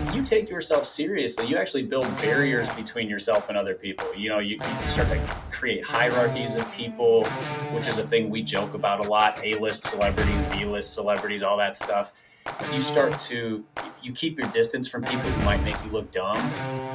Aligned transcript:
if 0.00 0.14
you 0.14 0.22
take 0.22 0.48
yourself 0.48 0.86
seriously, 0.86 1.46
you 1.46 1.56
actually 1.56 1.82
build 1.82 2.06
barriers 2.16 2.68
between 2.70 3.08
yourself 3.08 3.48
and 3.48 3.58
other 3.58 3.74
people. 3.74 4.12
You 4.14 4.30
know, 4.30 4.38
you, 4.38 4.58
you 4.82 4.88
start 4.88 5.08
to 5.08 5.18
create 5.50 5.84
hierarchies 5.84 6.54
of 6.54 6.70
people, 6.72 7.24
which 7.72 7.86
is 7.86 7.98
a 7.98 8.06
thing 8.06 8.30
we 8.30 8.42
joke 8.42 8.74
about 8.74 9.04
a 9.04 9.08
lot. 9.08 9.38
A-list 9.44 9.84
celebrities, 9.84 10.42
B-list 10.52 10.94
celebrities, 10.94 11.42
all 11.42 11.56
that 11.58 11.76
stuff. 11.76 12.12
You 12.72 12.80
start 12.80 13.18
to 13.20 13.64
you 14.02 14.12
keep 14.12 14.38
your 14.38 14.48
distance 14.52 14.88
from 14.88 15.02
people 15.02 15.30
who 15.30 15.44
might 15.44 15.62
make 15.62 15.76
you 15.84 15.90
look 15.90 16.10
dumb 16.10 16.38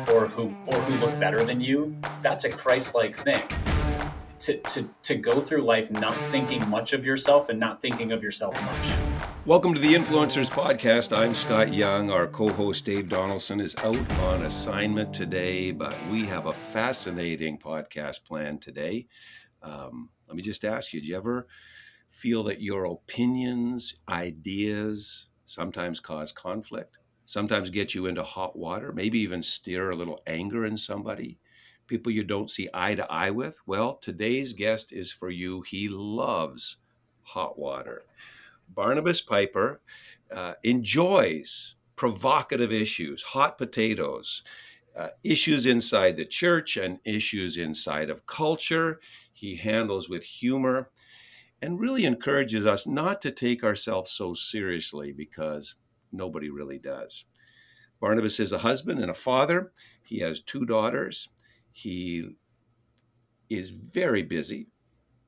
or 0.09 0.25
who 0.27 0.53
or 0.65 0.79
who 0.81 1.05
look 1.05 1.19
better 1.19 1.43
than 1.43 1.61
you. 1.61 1.95
That's 2.23 2.45
a 2.45 2.49
Christ-like 2.49 3.15
thing 3.15 3.43
to, 4.39 4.57
to, 4.57 4.89
to 5.03 5.15
go 5.15 5.39
through 5.39 5.61
life 5.61 5.91
not 5.91 6.15
thinking 6.31 6.67
much 6.69 6.93
of 6.93 7.05
yourself 7.05 7.49
and 7.49 7.59
not 7.59 7.81
thinking 7.81 8.11
of 8.11 8.23
yourself 8.23 8.59
much. 8.63 9.04
Welcome 9.45 9.75
to 9.75 9.79
the 9.79 9.93
Influencers 9.93 10.49
Podcast. 10.49 11.15
I'm 11.15 11.35
Scott 11.35 11.71
Young. 11.71 12.09
Our 12.09 12.25
co 12.25 12.49
host 12.49 12.83
Dave 12.83 13.09
Donaldson 13.09 13.59
is 13.59 13.75
out 13.75 14.11
on 14.21 14.41
assignment 14.41 15.13
today, 15.13 15.69
but 15.71 15.95
we 16.09 16.25
have 16.25 16.47
a 16.47 16.53
fascinating 16.53 17.59
podcast 17.59 18.25
planned 18.25 18.63
today. 18.63 19.05
Um, 19.61 20.09
let 20.27 20.35
me 20.35 20.41
just 20.41 20.65
ask 20.65 20.93
you 20.93 20.99
do 20.99 21.05
you 21.05 21.15
ever 21.15 21.47
feel 22.09 22.43
that 22.45 22.59
your 22.59 22.85
opinions, 22.85 23.93
ideas 24.09 25.27
sometimes 25.45 25.99
cause 25.99 26.31
conflict, 26.31 26.97
sometimes 27.25 27.69
get 27.69 27.93
you 27.93 28.07
into 28.07 28.23
hot 28.23 28.57
water, 28.57 28.91
maybe 28.93 29.19
even 29.19 29.43
stir 29.43 29.91
a 29.91 29.95
little 29.95 30.21
anger 30.25 30.65
in 30.65 30.75
somebody? 30.75 31.37
people 31.87 32.11
you 32.11 32.23
don't 32.23 32.49
see 32.49 32.67
eye 32.73 32.95
to 32.95 33.11
eye 33.11 33.29
with? 33.29 33.59
Well, 33.67 33.97
today's 33.97 34.53
guest 34.53 34.91
is 34.91 35.11
for 35.11 35.29
you. 35.29 35.61
He 35.61 35.87
loves 35.87 36.77
hot 37.21 37.59
water. 37.59 38.05
Barnabas 38.69 39.21
Piper 39.21 39.81
uh, 40.31 40.53
enjoys 40.63 41.75
provocative 41.95 42.71
issues, 42.71 43.21
hot 43.21 43.57
potatoes, 43.57 44.43
uh, 44.95 45.09
issues 45.23 45.65
inside 45.65 46.15
the 46.15 46.25
church 46.25 46.77
and 46.77 46.99
issues 47.05 47.57
inside 47.57 48.09
of 48.09 48.25
culture. 48.25 48.99
He 49.33 49.55
handles 49.55 50.09
with 50.09 50.23
humor 50.23 50.89
and 51.61 51.79
really 51.79 52.05
encourages 52.05 52.65
us 52.65 52.85
not 52.85 53.21
to 53.21 53.31
take 53.31 53.63
ourselves 53.63 54.11
so 54.11 54.33
seriously 54.33 55.11
because 55.11 55.75
nobody 56.11 56.49
really 56.49 56.77
does. 56.77 57.25
Barnabas 57.99 58.39
is 58.39 58.51
a 58.51 58.59
husband 58.59 58.99
and 58.99 59.09
a 59.09 59.15
father. 59.15 59.71
He 60.03 60.19
has 60.19 60.41
two 60.41 60.65
daughters. 60.65 61.29
He 61.71 62.35
is 63.49 63.69
very 63.69 64.23
busy 64.23 64.67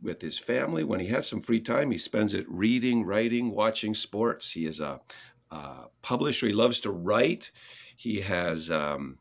with 0.02 0.22
his 0.22 0.38
family. 0.38 0.84
When 0.84 1.00
he 1.00 1.08
has 1.08 1.28
some 1.28 1.42
free 1.42 1.60
time, 1.60 1.92
he 1.92 1.98
spends 1.98 2.34
it 2.34 2.46
reading, 2.50 3.06
writing, 3.06 3.52
watching 3.52 3.94
sports. 3.94 4.52
He 4.52 4.66
is 4.66 4.80
a, 4.80 5.00
a 5.52 5.86
publisher. 6.02 6.48
He 6.48 6.54
loves 6.54 6.80
to 6.82 6.92
write. 6.92 7.52
He 7.96 8.22
has 8.22 8.70
um, 8.70 9.18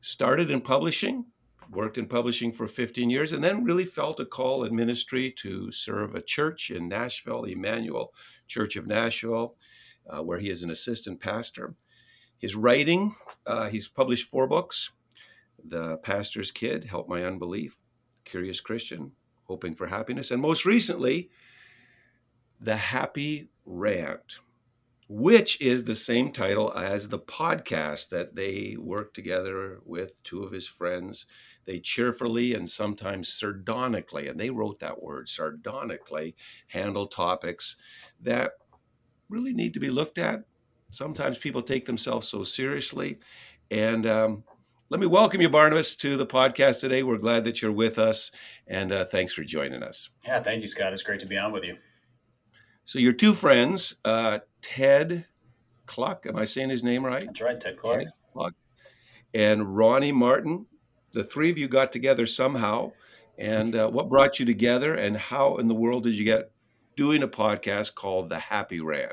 started 0.00 0.50
in 0.50 0.60
publishing, 0.60 1.26
worked 1.70 1.98
in 1.98 2.06
publishing 2.06 2.52
for 2.52 2.66
15 2.66 3.10
years, 3.10 3.32
and 3.32 3.42
then 3.42 3.64
really 3.64 3.84
felt 3.84 4.20
a 4.20 4.24
call 4.24 4.64
in 4.64 4.74
ministry 4.74 5.30
to 5.38 5.70
serve 5.70 6.14
a 6.14 6.22
church 6.22 6.70
in 6.70 6.88
Nashville, 6.88 7.44
Immanuel 7.44 8.12
Church 8.48 8.76
of 8.76 8.86
Nashville, 8.86 9.56
uh, 10.08 10.22
where 10.22 10.38
he 10.38 10.50
is 10.50 10.62
an 10.62 10.70
assistant 10.70 11.20
pastor. 11.20 11.74
His 12.38 12.54
writing, 12.54 13.14
uh, 13.46 13.68
he's 13.68 13.88
published 13.88 14.30
four 14.30 14.46
books. 14.46 14.90
The 15.64 15.96
Pastor's 15.98 16.50
Kid, 16.50 16.84
Help 16.84 17.08
My 17.08 17.24
Unbelief, 17.24 17.78
Curious 18.24 18.60
Christian, 18.60 19.12
Hoping 19.48 19.74
for 19.74 19.86
Happiness, 19.86 20.30
and 20.30 20.40
most 20.42 20.64
recently, 20.64 21.30
The 22.60 22.76
Happy 22.76 23.48
Rant, 23.64 24.38
which 25.08 25.60
is 25.60 25.84
the 25.84 25.94
same 25.94 26.32
title 26.32 26.72
as 26.76 27.08
the 27.08 27.18
podcast 27.18 28.08
that 28.08 28.34
they 28.34 28.76
work 28.78 29.14
together 29.14 29.80
with 29.84 30.22
two 30.24 30.42
of 30.42 30.52
his 30.52 30.66
friends. 30.66 31.26
They 31.64 31.78
cheerfully 31.78 32.54
and 32.54 32.68
sometimes 32.68 33.32
sardonically, 33.32 34.28
and 34.28 34.38
they 34.38 34.50
wrote 34.50 34.80
that 34.80 35.02
word 35.02 35.28
sardonically, 35.28 36.34
handle 36.68 37.06
topics 37.06 37.76
that 38.20 38.52
really 39.28 39.52
need 39.52 39.74
to 39.74 39.80
be 39.80 39.90
looked 39.90 40.18
at. 40.18 40.44
Sometimes 40.90 41.38
people 41.38 41.62
take 41.62 41.84
themselves 41.86 42.28
so 42.28 42.44
seriously. 42.44 43.18
And 43.70 44.06
um, 44.06 44.44
let 44.88 45.00
me 45.00 45.06
welcome 45.06 45.40
you, 45.40 45.48
Barnabas, 45.48 45.96
to 45.96 46.16
the 46.16 46.26
podcast 46.26 46.80
today. 46.80 47.02
We're 47.02 47.18
glad 47.18 47.44
that 47.44 47.60
you're 47.60 47.72
with 47.72 47.98
us, 47.98 48.30
and 48.68 48.92
uh, 48.92 49.04
thanks 49.06 49.32
for 49.32 49.42
joining 49.42 49.82
us. 49.82 50.10
Yeah, 50.24 50.40
thank 50.40 50.60
you, 50.60 50.68
Scott. 50.68 50.92
It's 50.92 51.02
great 51.02 51.18
to 51.20 51.26
be 51.26 51.36
on 51.36 51.50
with 51.50 51.64
you. 51.64 51.76
So, 52.84 53.00
your 53.00 53.12
two 53.12 53.34
friends, 53.34 53.96
uh, 54.04 54.38
Ted 54.62 55.26
Kluck, 55.86 56.26
am 56.26 56.36
I 56.36 56.44
saying 56.44 56.70
his 56.70 56.84
name 56.84 57.04
right? 57.04 57.24
That's 57.24 57.40
right, 57.40 57.58
Ted 57.58 57.76
Kluck. 57.76 57.98
Ted 57.98 58.08
Kluck. 58.32 58.54
And 59.34 59.76
Ronnie 59.76 60.12
Martin, 60.12 60.66
the 61.12 61.24
three 61.24 61.50
of 61.50 61.58
you 61.58 61.66
got 61.66 61.90
together 61.90 62.26
somehow. 62.26 62.92
And 63.38 63.74
uh, 63.74 63.90
what 63.90 64.08
brought 64.08 64.38
you 64.38 64.46
together, 64.46 64.94
and 64.94 65.16
how 65.16 65.56
in 65.56 65.68
the 65.68 65.74
world 65.74 66.04
did 66.04 66.16
you 66.16 66.24
get 66.24 66.50
doing 66.96 67.22
a 67.22 67.28
podcast 67.28 67.94
called 67.94 68.30
The 68.30 68.38
Happy 68.38 68.80
Rant? 68.80 69.12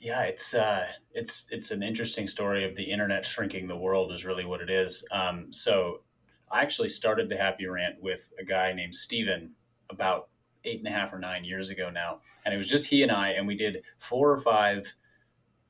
Yeah, 0.00 0.22
it's 0.22 0.54
uh, 0.54 0.86
it's 1.12 1.46
it's 1.50 1.72
an 1.72 1.82
interesting 1.82 2.28
story 2.28 2.64
of 2.64 2.76
the 2.76 2.84
internet 2.84 3.26
shrinking 3.26 3.66
the 3.66 3.76
world 3.76 4.12
is 4.12 4.24
really 4.24 4.44
what 4.44 4.60
it 4.60 4.70
is. 4.70 5.04
Um, 5.10 5.52
so 5.52 6.02
I 6.50 6.62
actually 6.62 6.88
started 6.88 7.28
the 7.28 7.36
Happy 7.36 7.66
Rant 7.66 8.00
with 8.00 8.32
a 8.38 8.44
guy 8.44 8.72
named 8.72 8.94
Steven 8.94 9.52
about 9.90 10.28
eight 10.64 10.78
and 10.78 10.86
a 10.86 10.90
half 10.90 11.12
or 11.12 11.18
nine 11.18 11.44
years 11.44 11.70
ago 11.70 11.90
now, 11.90 12.20
and 12.44 12.54
it 12.54 12.56
was 12.56 12.68
just 12.68 12.86
he 12.86 13.02
and 13.02 13.10
I, 13.10 13.30
and 13.30 13.46
we 13.46 13.56
did 13.56 13.82
four 13.98 14.30
or 14.30 14.38
five 14.38 14.94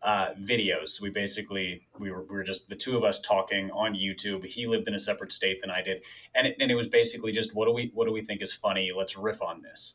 uh, 0.02 0.34
videos. 0.34 1.00
We 1.00 1.08
basically 1.08 1.86
we 1.98 2.10
were, 2.10 2.24
we 2.24 2.36
were 2.36 2.44
just 2.44 2.68
the 2.68 2.76
two 2.76 2.98
of 2.98 3.04
us 3.04 3.20
talking 3.20 3.70
on 3.70 3.94
YouTube. 3.94 4.44
He 4.44 4.66
lived 4.66 4.88
in 4.88 4.94
a 4.94 5.00
separate 5.00 5.32
state 5.32 5.62
than 5.62 5.70
I 5.70 5.80
did, 5.80 6.04
and 6.34 6.48
it, 6.48 6.56
and 6.60 6.70
it 6.70 6.74
was 6.74 6.86
basically 6.86 7.32
just 7.32 7.54
what 7.54 7.66
do 7.66 7.72
we 7.72 7.92
what 7.94 8.06
do 8.06 8.12
we 8.12 8.20
think 8.20 8.42
is 8.42 8.52
funny? 8.52 8.92
Let's 8.94 9.16
riff 9.16 9.40
on 9.40 9.62
this 9.62 9.94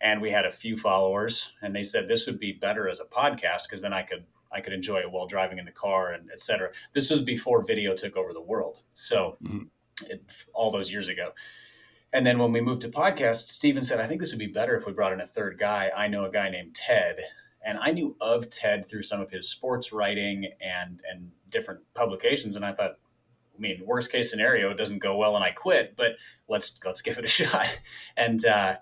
and 0.00 0.20
we 0.20 0.30
had 0.30 0.44
a 0.44 0.52
few 0.52 0.76
followers 0.76 1.52
and 1.62 1.74
they 1.74 1.82
said 1.82 2.06
this 2.06 2.26
would 2.26 2.38
be 2.38 2.52
better 2.52 2.88
as 2.88 3.00
a 3.00 3.04
podcast 3.04 3.64
because 3.64 3.80
then 3.80 3.92
i 3.92 4.02
could 4.02 4.24
i 4.52 4.60
could 4.60 4.72
enjoy 4.72 4.98
it 4.98 5.10
while 5.10 5.26
driving 5.26 5.58
in 5.58 5.64
the 5.64 5.72
car 5.72 6.12
and 6.12 6.30
etc 6.30 6.70
this 6.92 7.10
was 7.10 7.20
before 7.20 7.62
video 7.62 7.94
took 7.94 8.16
over 8.16 8.32
the 8.32 8.40
world 8.40 8.82
so 8.92 9.36
mm-hmm. 9.42 9.64
it, 10.10 10.22
all 10.54 10.70
those 10.70 10.90
years 10.90 11.08
ago 11.08 11.30
and 12.12 12.26
then 12.26 12.38
when 12.38 12.52
we 12.52 12.60
moved 12.60 12.82
to 12.82 12.88
podcast 12.88 13.48
steven 13.48 13.82
said 13.82 14.00
i 14.00 14.06
think 14.06 14.20
this 14.20 14.32
would 14.32 14.38
be 14.38 14.46
better 14.46 14.76
if 14.76 14.86
we 14.86 14.92
brought 14.92 15.12
in 15.12 15.20
a 15.20 15.26
third 15.26 15.58
guy 15.58 15.90
i 15.96 16.06
know 16.06 16.24
a 16.24 16.30
guy 16.30 16.48
named 16.50 16.74
ted 16.74 17.18
and 17.64 17.78
i 17.78 17.90
knew 17.90 18.16
of 18.20 18.48
ted 18.50 18.86
through 18.86 19.02
some 19.02 19.20
of 19.20 19.30
his 19.30 19.48
sports 19.48 19.92
writing 19.92 20.50
and 20.60 21.00
and 21.10 21.30
different 21.48 21.80
publications 21.94 22.56
and 22.56 22.64
i 22.64 22.72
thought 22.72 22.96
I 23.56 23.58
mean, 23.58 23.82
worst 23.86 24.12
case 24.12 24.30
scenario, 24.30 24.70
it 24.70 24.76
doesn't 24.76 24.98
go 24.98 25.16
well 25.16 25.34
and 25.34 25.42
I 25.42 25.50
quit, 25.50 25.96
but 25.96 26.16
let's 26.46 26.78
let's 26.84 27.00
give 27.00 27.16
it 27.16 27.24
a 27.24 27.28
shot. 27.28 27.66
And 28.14 28.44
uh, 28.44 28.76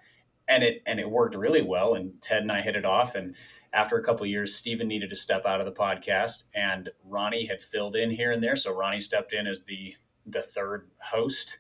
and 0.49 0.63
it 0.63 0.83
and 0.87 1.01
it 1.01 1.11
worked 1.11 1.35
really 1.35 1.63
well. 1.63 1.95
And 1.95 2.21
Ted 2.21 2.43
and 2.43 2.53
I 2.53 2.63
hit 2.63 2.77
it 2.77 2.85
off. 2.85 3.15
And 3.15 3.35
after 3.73 3.97
a 3.97 4.03
couple 4.03 4.27
years, 4.27 4.55
Stephen 4.55 4.89
needed 4.89 5.11
to 5.11 5.17
step 5.17 5.47
out 5.47 5.61
of 5.61 5.67
the 5.67 5.73
podcast, 5.73 6.45
and 6.55 6.91
Ronnie 7.05 7.47
had 7.47 7.61
filled 7.61 7.97
in 7.97 8.11
here 8.11 8.33
and 8.33 8.43
there. 8.43 8.57
So 8.57 8.75
Ronnie 8.75 9.01
stepped 9.01 9.33
in 9.33 9.47
as 9.47 9.65
the 9.65 9.95
the 10.27 10.43
third 10.43 10.91
host. 10.99 11.59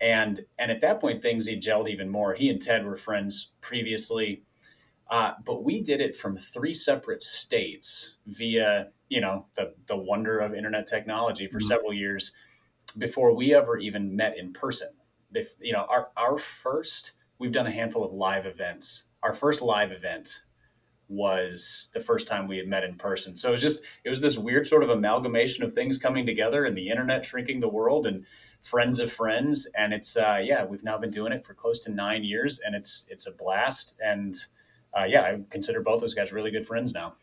And 0.00 0.44
and 0.58 0.70
at 0.70 0.80
that 0.82 1.00
point, 1.00 1.22
things 1.22 1.48
had 1.48 1.60
gelled 1.60 1.88
even 1.88 2.08
more. 2.08 2.34
He 2.34 2.48
and 2.48 2.60
Ted 2.62 2.84
were 2.84 2.96
friends 2.96 3.50
previously, 3.60 4.44
uh, 5.10 5.32
but 5.44 5.64
we 5.64 5.82
did 5.82 6.00
it 6.00 6.14
from 6.14 6.36
three 6.36 6.72
separate 6.72 7.22
states 7.22 8.14
via 8.26 8.88
you 9.08 9.20
know 9.20 9.46
the 9.56 9.74
the 9.86 9.96
wonder 9.96 10.38
of 10.38 10.54
internet 10.54 10.86
technology 10.86 11.48
for 11.48 11.58
mm-hmm. 11.58 11.66
several 11.66 11.92
years 11.92 12.32
before 12.96 13.34
we 13.34 13.54
ever 13.54 13.76
even 13.78 14.16
met 14.16 14.38
in 14.38 14.52
person. 14.52 14.88
If, 15.34 15.54
you 15.60 15.72
know, 15.72 15.86
our 15.88 16.10
our 16.16 16.38
first 16.38 17.12
we've 17.38 17.52
done 17.52 17.66
a 17.66 17.70
handful 17.70 18.04
of 18.04 18.12
live 18.12 18.46
events. 18.46 19.04
Our 19.22 19.32
first 19.32 19.62
live 19.62 19.92
event 19.92 20.42
was 21.08 21.88
the 21.94 22.00
first 22.00 22.28
time 22.28 22.46
we 22.46 22.58
had 22.58 22.68
met 22.68 22.84
in 22.84 22.94
person. 22.94 23.34
So 23.34 23.48
it 23.48 23.52
was 23.52 23.62
just 23.62 23.82
it 24.04 24.10
was 24.10 24.20
this 24.20 24.36
weird 24.36 24.66
sort 24.66 24.82
of 24.82 24.90
amalgamation 24.90 25.64
of 25.64 25.72
things 25.72 25.96
coming 25.96 26.26
together 26.26 26.64
and 26.66 26.76
the 26.76 26.88
internet 26.88 27.24
shrinking 27.24 27.60
the 27.60 27.68
world 27.68 28.06
and 28.06 28.24
friends 28.60 29.00
of 29.00 29.10
friends 29.10 29.66
and 29.76 29.94
it's 29.94 30.16
uh, 30.16 30.38
yeah 30.42 30.64
we've 30.64 30.82
now 30.82 30.98
been 30.98 31.10
doing 31.10 31.32
it 31.32 31.44
for 31.44 31.54
close 31.54 31.78
to 31.78 31.92
nine 31.92 32.24
years 32.24 32.58
and 32.58 32.74
it's 32.74 33.06
it's 33.08 33.26
a 33.26 33.30
blast 33.32 33.96
and 34.04 34.36
uh, 34.98 35.04
yeah 35.04 35.22
I 35.22 35.40
consider 35.48 35.80
both 35.80 36.00
those 36.00 36.14
guys 36.14 36.32
really 36.32 36.50
good 36.50 36.66
friends 36.66 36.92
now. 36.92 37.14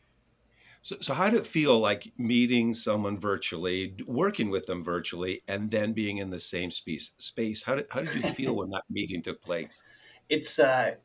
So, 0.82 0.98
so 1.02 1.16
how 1.16 1.32
did 1.32 1.40
it 1.40 1.48
feel 1.48 1.80
like 1.80 2.12
meeting 2.20 2.72
someone 2.72 3.18
virtually, 3.18 3.96
working 4.06 4.52
with 4.52 4.68
them 4.68 4.84
virtually, 4.84 5.42
and 5.48 5.72
then 5.72 5.94
being 5.94 6.20
in 6.20 6.30
the 6.30 6.40
same 6.40 6.70
space? 6.70 7.14
Space. 7.18 7.64
How 7.64 7.74
did 7.74 7.88
how 7.90 8.02
did 8.02 8.14
you 8.14 8.22
feel 8.22 8.56
when 8.56 8.70
that 8.70 8.84
meeting 8.90 9.24
took 9.24 9.42
place? 9.42 9.82
It's 10.30 10.60
uh, 10.60 10.96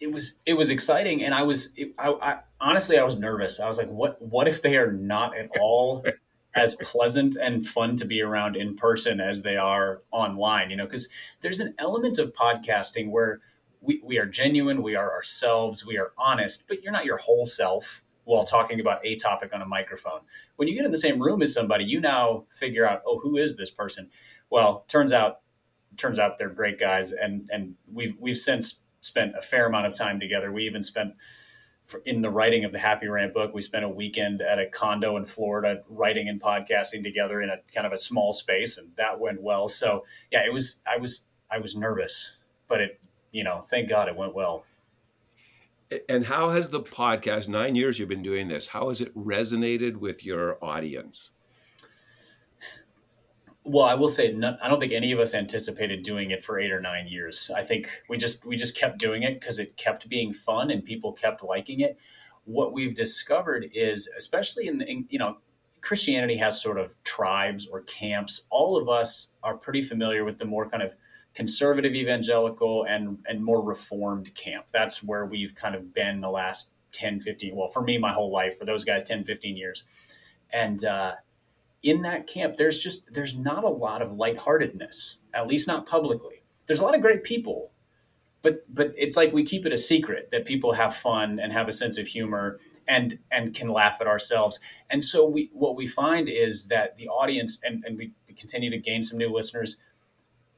it 0.00 0.10
was 0.10 0.40
it 0.46 0.54
was 0.54 0.70
exciting, 0.70 1.22
and 1.24 1.34
I 1.34 1.42
was 1.42 1.72
it, 1.76 1.92
I, 1.98 2.10
I, 2.10 2.38
honestly 2.60 2.98
I 2.98 3.04
was 3.04 3.16
nervous. 3.16 3.60
I 3.60 3.68
was 3.68 3.78
like, 3.78 3.88
what 3.88 4.20
what 4.20 4.48
if 4.48 4.62
they 4.62 4.76
are 4.76 4.92
not 4.92 5.36
at 5.36 5.50
all 5.60 6.04
as 6.54 6.74
pleasant 6.76 7.36
and 7.36 7.66
fun 7.66 7.96
to 7.96 8.04
be 8.04 8.20
around 8.20 8.56
in 8.56 8.76
person 8.76 9.20
as 9.20 9.42
they 9.42 9.56
are 9.56 10.02
online? 10.10 10.70
You 10.70 10.76
know, 10.76 10.86
because 10.86 11.08
there's 11.40 11.60
an 11.60 11.74
element 11.78 12.18
of 12.18 12.32
podcasting 12.32 13.10
where 13.10 13.40
we, 13.80 14.00
we 14.04 14.18
are 14.18 14.26
genuine, 14.26 14.82
we 14.82 14.96
are 14.96 15.12
ourselves, 15.12 15.84
we 15.84 15.98
are 15.98 16.12
honest, 16.16 16.68
but 16.68 16.82
you're 16.82 16.92
not 16.92 17.04
your 17.04 17.16
whole 17.18 17.46
self 17.46 18.02
while 18.24 18.44
talking 18.44 18.80
about 18.80 19.04
a 19.04 19.16
topic 19.16 19.52
on 19.52 19.62
a 19.62 19.66
microphone. 19.66 20.20
When 20.56 20.68
you 20.68 20.74
get 20.74 20.84
in 20.84 20.92
the 20.92 20.96
same 20.96 21.20
room 21.20 21.42
as 21.42 21.52
somebody, 21.52 21.84
you 21.84 22.00
now 22.00 22.44
figure 22.50 22.88
out, 22.88 23.02
oh, 23.04 23.18
who 23.18 23.36
is 23.36 23.56
this 23.56 23.70
person? 23.70 24.10
Well, 24.48 24.84
turns 24.86 25.12
out 25.12 25.40
turns 25.96 26.18
out 26.18 26.38
they're 26.38 26.48
great 26.48 26.78
guys, 26.78 27.12
and 27.12 27.48
and 27.52 27.74
we've 27.92 28.16
we've 28.18 28.38
since 28.38 28.80
spent 29.00 29.34
a 29.36 29.42
fair 29.42 29.66
amount 29.66 29.86
of 29.86 29.94
time 29.94 30.20
together. 30.20 30.52
We 30.52 30.64
even 30.64 30.82
spent 30.82 31.14
in 32.04 32.22
the 32.22 32.30
writing 32.30 32.64
of 32.64 32.72
the 32.72 32.78
Happy 32.78 33.08
Rant 33.08 33.34
book. 33.34 33.52
We 33.52 33.60
spent 33.60 33.84
a 33.84 33.88
weekend 33.88 34.40
at 34.40 34.58
a 34.58 34.66
condo 34.66 35.16
in 35.16 35.24
Florida 35.24 35.82
writing 35.88 36.28
and 36.28 36.40
podcasting 36.40 37.02
together 37.02 37.42
in 37.42 37.50
a 37.50 37.56
kind 37.74 37.86
of 37.86 37.92
a 37.92 37.98
small 37.98 38.32
space, 38.32 38.78
and 38.78 38.90
that 38.96 39.18
went 39.18 39.42
well. 39.42 39.68
So 39.68 40.04
yeah, 40.30 40.44
it 40.44 40.52
was 40.52 40.80
I 40.86 40.96
was 40.98 41.24
I 41.50 41.58
was 41.58 41.74
nervous, 41.74 42.36
but 42.68 42.80
it 42.80 43.00
you 43.32 43.44
know 43.44 43.60
thank 43.60 43.88
God 43.88 44.08
it 44.08 44.16
went 44.16 44.34
well. 44.34 44.64
And 46.08 46.24
how 46.24 46.48
has 46.50 46.70
the 46.70 46.80
podcast, 46.80 47.48
nine 47.48 47.74
years 47.74 47.98
you've 47.98 48.08
been 48.08 48.22
doing 48.22 48.48
this, 48.48 48.66
how 48.66 48.88
has 48.88 49.02
it 49.02 49.14
resonated 49.14 49.96
with 49.96 50.24
your 50.24 50.56
audience? 50.64 51.32
Well, 53.64 53.84
I 53.84 53.94
will 53.94 54.08
say, 54.08 54.34
I 54.34 54.68
don't 54.68 54.80
think 54.80 54.92
any 54.92 55.12
of 55.12 55.20
us 55.20 55.34
anticipated 55.34 56.02
doing 56.02 56.32
it 56.32 56.44
for 56.44 56.58
eight 56.58 56.72
or 56.72 56.80
nine 56.80 57.06
years. 57.06 57.50
I 57.54 57.62
think 57.62 57.88
we 58.08 58.16
just 58.16 58.44
we 58.44 58.56
just 58.56 58.76
kept 58.76 58.98
doing 58.98 59.22
it 59.22 59.38
because 59.38 59.58
it 59.58 59.76
kept 59.76 60.08
being 60.08 60.32
fun 60.32 60.70
and 60.70 60.84
people 60.84 61.12
kept 61.12 61.44
liking 61.44 61.80
it. 61.80 61.96
What 62.44 62.72
we've 62.72 62.94
discovered 62.94 63.68
is, 63.72 64.08
especially 64.16 64.66
in, 64.66 64.82
in 64.82 65.06
you 65.10 65.18
know, 65.20 65.36
Christianity 65.80 66.36
has 66.38 66.60
sort 66.60 66.78
of 66.78 67.00
tribes 67.04 67.68
or 67.68 67.82
camps. 67.82 68.46
All 68.50 68.76
of 68.76 68.88
us 68.88 69.28
are 69.44 69.56
pretty 69.56 69.82
familiar 69.82 70.24
with 70.24 70.38
the 70.38 70.44
more 70.44 70.68
kind 70.68 70.82
of 70.82 70.96
conservative 71.34 71.94
evangelical 71.94 72.84
and 72.88 73.18
and 73.26 73.44
more 73.44 73.62
reformed 73.62 74.34
camp. 74.34 74.66
That's 74.72 75.04
where 75.04 75.24
we've 75.24 75.54
kind 75.54 75.76
of 75.76 75.94
been 75.94 76.20
the 76.20 76.30
last 76.30 76.70
10, 76.92 77.20
15, 77.20 77.56
well, 77.56 77.68
for 77.68 77.82
me, 77.82 77.98
my 77.98 78.12
whole 78.12 78.30
life, 78.30 78.58
for 78.58 78.64
those 78.64 78.84
guys, 78.84 79.02
10, 79.02 79.24
15 79.24 79.56
years. 79.56 79.84
And 80.52 80.84
uh, 80.84 81.14
in 81.82 82.02
that 82.02 82.26
camp, 82.26 82.56
there's 82.56 82.78
just, 82.78 83.12
there's 83.12 83.36
not 83.36 83.64
a 83.64 83.68
lot 83.68 84.02
of 84.02 84.12
lightheartedness, 84.12 85.16
at 85.34 85.46
least 85.46 85.66
not 85.66 85.86
publicly. 85.86 86.42
There's 86.66 86.80
a 86.80 86.84
lot 86.84 86.94
of 86.94 87.00
great 87.00 87.24
people, 87.24 87.72
but, 88.40 88.64
but 88.72 88.92
it's 88.96 89.16
like 89.16 89.32
we 89.32 89.42
keep 89.42 89.66
it 89.66 89.72
a 89.72 89.78
secret 89.78 90.30
that 90.30 90.44
people 90.44 90.72
have 90.72 90.94
fun 90.94 91.40
and 91.40 91.52
have 91.52 91.68
a 91.68 91.72
sense 91.72 91.98
of 91.98 92.06
humor 92.06 92.58
and, 92.86 93.18
and 93.30 93.54
can 93.54 93.68
laugh 93.68 94.00
at 94.00 94.06
ourselves. 94.06 94.60
And 94.90 95.02
so 95.02 95.26
we, 95.26 95.50
what 95.52 95.76
we 95.76 95.86
find 95.86 96.28
is 96.28 96.66
that 96.66 96.96
the 96.96 97.08
audience, 97.08 97.60
and, 97.62 97.84
and 97.84 97.98
we 97.98 98.12
continue 98.36 98.70
to 98.70 98.78
gain 98.78 99.02
some 99.02 99.18
new 99.18 99.28
listeners, 99.28 99.76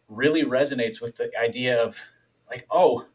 really 0.09 0.45
resonates 0.45 1.01
with 1.01 1.17
the 1.17 1.31
idea 1.39 1.83
of 1.83 1.99
like, 2.51 2.67
oh, 2.71 3.07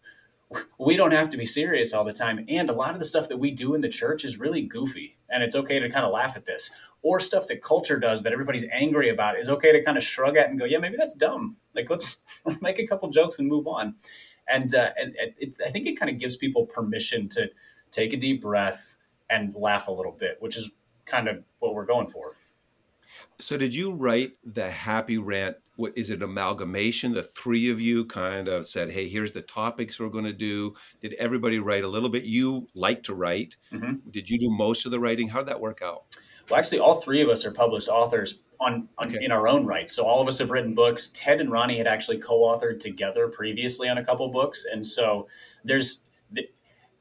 we 0.79 0.95
don't 0.97 1.11
have 1.11 1.29
to 1.29 1.37
be 1.37 1.45
serious 1.45 1.93
all 1.93 2.03
the 2.03 2.13
time. 2.13 2.45
And 2.47 2.69
a 2.69 2.73
lot 2.73 2.93
of 2.93 2.99
the 2.99 3.05
stuff 3.05 3.29
that 3.29 3.37
we 3.37 3.51
do 3.51 3.75
in 3.75 3.81
the 3.81 3.89
church 3.89 4.23
is 4.25 4.39
really 4.39 4.61
goofy. 4.61 5.17
And 5.29 5.43
it's 5.43 5.55
okay 5.55 5.79
to 5.79 5.89
kind 5.89 6.05
of 6.05 6.11
laugh 6.11 6.35
at 6.35 6.45
this. 6.45 6.71
Or 7.01 7.19
stuff 7.19 7.47
that 7.47 7.61
culture 7.61 7.99
does 7.99 8.23
that 8.23 8.33
everybody's 8.33 8.65
angry 8.71 9.09
about 9.09 9.37
is 9.37 9.47
okay 9.47 9.71
to 9.71 9.83
kind 9.83 9.97
of 9.97 10.03
shrug 10.03 10.37
at 10.37 10.49
and 10.49 10.59
go, 10.59 10.65
yeah, 10.65 10.79
maybe 10.79 10.97
that's 10.97 11.13
dumb. 11.13 11.57
Like, 11.75 11.89
let's, 11.89 12.17
let's 12.45 12.61
make 12.61 12.79
a 12.79 12.87
couple 12.87 13.09
jokes 13.09 13.39
and 13.39 13.47
move 13.47 13.67
on. 13.67 13.95
And, 14.47 14.73
uh, 14.73 14.89
and 14.97 15.15
I 15.65 15.69
think 15.69 15.85
it 15.85 15.99
kind 15.99 16.09
of 16.09 16.17
gives 16.17 16.35
people 16.35 16.65
permission 16.65 17.29
to 17.29 17.49
take 17.91 18.13
a 18.13 18.17
deep 18.17 18.41
breath 18.41 18.97
and 19.29 19.53
laugh 19.55 19.87
a 19.87 19.91
little 19.91 20.11
bit, 20.11 20.37
which 20.39 20.57
is 20.57 20.71
kind 21.05 21.27
of 21.27 21.43
what 21.59 21.75
we're 21.75 21.85
going 21.85 22.07
for. 22.07 22.35
So, 23.39 23.57
did 23.57 23.73
you 23.73 23.91
write 23.91 24.33
the 24.43 24.69
happy 24.69 25.17
rant? 25.17 25.57
What 25.79 25.97
is 25.97 26.09
it? 26.09 26.21
Amalgamation. 26.21 27.13
The 27.13 27.23
three 27.23 27.69
of 27.69 27.79
you 27.79 28.03
kind 28.05 28.49
of 28.49 28.67
said, 28.67 28.91
"Hey, 28.91 29.07
here's 29.07 29.31
the 29.31 29.41
topics 29.41 29.97
we're 29.97 30.09
going 30.09 30.25
to 30.25 30.33
do." 30.33 30.73
Did 30.99 31.13
everybody 31.13 31.59
write 31.59 31.85
a 31.85 31.87
little 31.87 32.09
bit? 32.09 32.25
You 32.25 32.67
like 32.75 33.01
to 33.03 33.15
write. 33.15 33.55
Mm-hmm. 33.71 34.09
Did 34.11 34.29
you 34.29 34.37
do 34.37 34.49
most 34.49 34.85
of 34.85 34.91
the 34.91 34.99
writing? 34.99 35.29
How 35.29 35.39
did 35.39 35.47
that 35.47 35.61
work 35.61 35.81
out? 35.81 36.17
Well, 36.49 36.59
actually, 36.59 36.79
all 36.79 36.95
three 36.95 37.21
of 37.21 37.29
us 37.29 37.45
are 37.45 37.51
published 37.51 37.87
authors 37.87 38.41
on, 38.59 38.89
on 38.97 39.07
okay. 39.07 39.23
in 39.23 39.31
our 39.31 39.47
own 39.47 39.65
right. 39.65 39.89
So 39.89 40.05
all 40.05 40.21
of 40.21 40.27
us 40.27 40.39
have 40.39 40.51
written 40.51 40.75
books. 40.75 41.11
Ted 41.13 41.39
and 41.39 41.49
Ronnie 41.49 41.77
had 41.77 41.87
actually 41.87 42.17
co-authored 42.17 42.81
together 42.81 43.29
previously 43.29 43.87
on 43.87 43.97
a 43.97 44.03
couple 44.03 44.27
books, 44.27 44.65
and 44.69 44.85
so 44.85 45.29
there's 45.63 46.05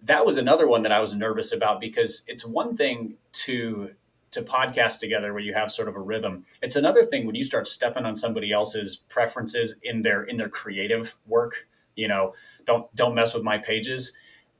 that 0.04 0.24
was 0.24 0.36
another 0.36 0.68
one 0.68 0.82
that 0.82 0.92
I 0.92 1.00
was 1.00 1.14
nervous 1.14 1.52
about 1.52 1.80
because 1.80 2.22
it's 2.28 2.46
one 2.46 2.76
thing 2.76 3.16
to 3.32 3.90
to 4.30 4.42
podcast 4.42 4.98
together 4.98 5.32
where 5.32 5.42
you 5.42 5.54
have 5.54 5.70
sort 5.70 5.88
of 5.88 5.96
a 5.96 6.00
rhythm. 6.00 6.44
It's 6.62 6.76
another 6.76 7.02
thing 7.02 7.26
when 7.26 7.34
you 7.34 7.44
start 7.44 7.66
stepping 7.66 8.04
on 8.04 8.16
somebody 8.16 8.52
else's 8.52 8.96
preferences 8.96 9.74
in 9.82 10.02
their 10.02 10.24
in 10.24 10.36
their 10.36 10.48
creative 10.48 11.16
work. 11.26 11.66
You 11.96 12.08
know, 12.08 12.34
don't 12.66 12.94
don't 12.94 13.14
mess 13.14 13.34
with 13.34 13.42
my 13.42 13.58
pages. 13.58 14.12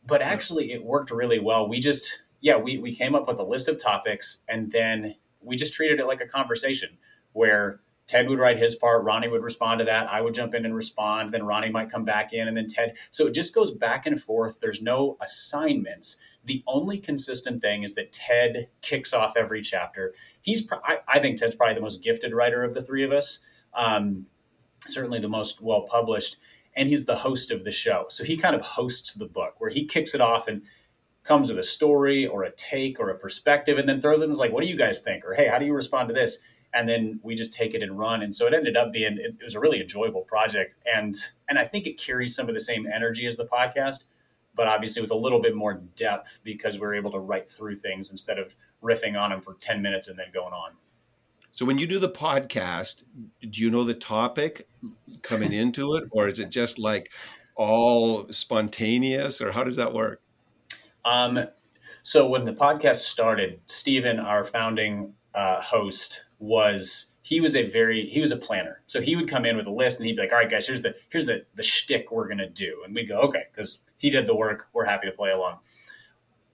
But 0.06 0.23
actually, 0.23 0.73
it 0.73 0.85
worked 0.85 1.11
really 1.11 1.38
well. 1.38 1.69
We 1.69 1.81
just 1.81 2.23
yeah 2.41 2.56
we 2.56 2.79
we 2.79 2.94
came 2.94 3.15
up 3.15 3.29
with 3.29 3.38
a 3.38 3.44
list 3.44 3.69
of 3.69 3.82
topics 3.82 4.38
and 4.49 4.70
then 4.73 5.17
we 5.41 5.56
just 5.56 5.73
treated 5.73 6.00
it 6.00 6.06
like 6.06 6.21
a 6.21 6.26
conversation 6.26 6.99
where 7.32 7.81
Ted 8.09 8.29
would 8.29 8.38
write 8.38 8.59
his 8.59 8.75
part, 8.75 9.05
Ronnie 9.05 9.29
would 9.29 9.43
respond 9.43 9.81
to 9.81 9.85
that, 9.85 10.11
I 10.11 10.23
would 10.23 10.32
jump 10.32 10.55
in 10.55 10.64
and 10.64 10.75
respond, 10.75 11.32
then 11.32 11.44
Ronnie 11.44 11.71
might 11.71 11.91
come 11.91 12.05
back 12.05 12.32
in, 12.32 12.49
and 12.49 12.56
then 12.56 12.67
Ted. 12.67 12.97
So 13.11 13.26
it 13.26 13.35
just 13.35 13.55
goes 13.55 13.71
back 13.71 14.06
and 14.06 14.21
forth. 14.21 14.61
There's 14.61 14.81
no 14.81 15.19
assignments. 15.21 16.17
The 16.49 16.65
only 16.67 16.97
consistent 16.97 17.61
thing 17.61 17.83
is 17.83 17.95
that 17.95 18.11
Ted 18.11 18.69
kicks 18.81 19.12
off 19.12 19.35
every 19.37 19.61
chapter. 19.61 20.15
He's, 20.41 20.67
I, 21.06 21.19
think 21.19 21.37
Ted's 21.37 21.55
probably 21.55 21.75
the 21.75 21.83
most 21.83 22.03
gifted 22.03 22.33
writer 22.33 22.65
of 22.65 22.73
the 22.73 22.81
three 22.81 23.05
of 23.05 23.12
us, 23.12 23.41
um, 23.75 24.25
certainly 24.87 25.19
the 25.19 25.29
most 25.29 25.61
well 25.61 25.83
published, 25.83 26.39
and 26.75 26.89
he's 26.89 27.05
the 27.05 27.17
host 27.17 27.50
of 27.50 27.65
the 27.65 27.71
show. 27.71 28.06
So 28.09 28.25
he 28.25 28.39
kind 28.39 28.56
of 28.56 28.62
hosts 28.62 29.12
the 29.12 29.27
book 29.27 29.56
where 29.59 29.69
he 29.69 29.85
kicks 29.85 30.15
it 30.15 30.23
off 30.23 30.49
and 30.49 30.62
comes 31.23 31.50
with 31.50 31.59
a 31.59 31.62
story 31.62 32.27
or 32.27 32.45
a 32.45 32.50
take 32.50 32.99
or 32.99 33.11
a 33.11 33.19
perspective, 33.19 33.77
and 33.77 33.87
then 33.87 34.00
throws 34.00 34.23
it 34.23 34.25
and 34.25 34.33
in 34.33 34.39
like, 34.39 34.50
"What 34.50 34.62
do 34.62 34.71
you 34.71 34.77
guys 34.77 35.00
think?" 35.00 35.27
or 35.27 35.35
"Hey, 35.35 35.49
how 35.49 35.59
do 35.59 35.67
you 35.67 35.75
respond 35.75 36.09
to 36.09 36.15
this?" 36.15 36.39
And 36.73 36.89
then 36.89 37.21
we 37.23 37.35
just 37.35 37.53
take 37.53 37.75
it 37.75 37.83
and 37.83 37.99
run. 37.99 38.23
And 38.23 38.33
so 38.33 38.47
it 38.47 38.55
ended 38.55 38.77
up 38.77 38.91
being 38.91 39.19
it, 39.19 39.37
it 39.39 39.45
was 39.45 39.55
a 39.55 39.61
really 39.61 39.83
enjoyable 39.83 40.23
project, 40.23 40.77
and 40.91 41.15
and 41.47 41.59
I 41.59 41.67
think 41.67 41.87
it 41.87 41.99
carries 41.99 42.35
some 42.35 42.49
of 42.49 42.55
the 42.55 42.61
same 42.61 42.87
energy 42.87 43.27
as 43.27 43.37
the 43.37 43.45
podcast 43.45 44.05
but 44.58 44.66
obviously 44.66 45.00
with 45.00 45.12
a 45.12 45.16
little 45.16 45.40
bit 45.40 45.55
more 45.55 45.75
depth 45.94 46.40
because 46.43 46.81
we're 46.81 46.96
able 46.96 47.12
to 47.12 47.20
write 47.20 47.49
through 47.49 47.76
things 47.76 48.10
instead 48.10 48.40
of 48.40 48.56
riffing 48.82 49.16
on 49.16 49.31
them 49.31 49.40
for 49.40 49.55
10 49.60 49.81
minutes 49.81 50.08
and 50.08 50.19
then 50.19 50.26
going 50.34 50.52
on. 50.52 50.72
So 51.52 51.64
when 51.64 51.78
you 51.78 51.87
do 51.87 52.00
the 52.00 52.08
podcast, 52.08 53.05
do 53.49 53.62
you 53.62 53.70
know 53.70 53.84
the 53.84 53.94
topic 53.94 54.66
coming 55.22 55.52
into 55.62 55.94
it 55.94 56.05
or 56.10 56.26
is 56.26 56.40
it 56.40 56.50
just 56.50 56.76
like 56.81 57.12
all 57.55 58.26
spontaneous 58.32 59.40
or 59.40 59.52
how 59.52 59.62
does 59.62 59.76
that 59.76 59.93
work? 59.93 60.20
Um, 61.04 61.46
so 62.02 62.28
when 62.28 62.44
the 62.44 62.52
podcast 62.52 62.96
started, 62.96 63.61
Stephen, 63.69 64.19
our 64.19 64.43
founding 64.43 65.14
uh, 65.34 65.61
host, 65.61 66.25
was 66.40 67.06
he 67.28 67.42
was 67.42 67.54
a 67.54 67.66
very 67.66 68.06
he 68.06 68.23
was 68.23 68.30
a 68.30 68.38
planner. 68.38 68.80
So 68.87 69.02
he 69.02 69.14
would 69.14 69.28
come 69.28 69.44
in 69.44 69.54
with 69.54 69.66
a 69.66 69.70
list 69.70 69.99
and 69.99 70.06
he'd 70.06 70.16
be 70.16 70.23
like, 70.23 70.32
"All 70.32 70.38
right, 70.38 70.49
guys, 70.49 70.66
here's 70.66 70.80
the 70.80 70.94
here's 71.11 71.26
the 71.26 71.44
the 71.56 71.62
shtick 71.62 72.11
we're 72.11 72.26
gonna 72.26 72.49
do," 72.49 72.80
and 72.87 72.94
we'd 72.94 73.06
go, 73.06 73.16
"Okay," 73.16 73.44
because 73.52 73.80
he 73.99 74.08
did 74.08 74.26
the 74.26 74.35
work. 74.35 74.68
We're 74.73 74.87
happy 74.87 75.08
to 75.08 75.12
play 75.12 75.30
along. 75.30 75.58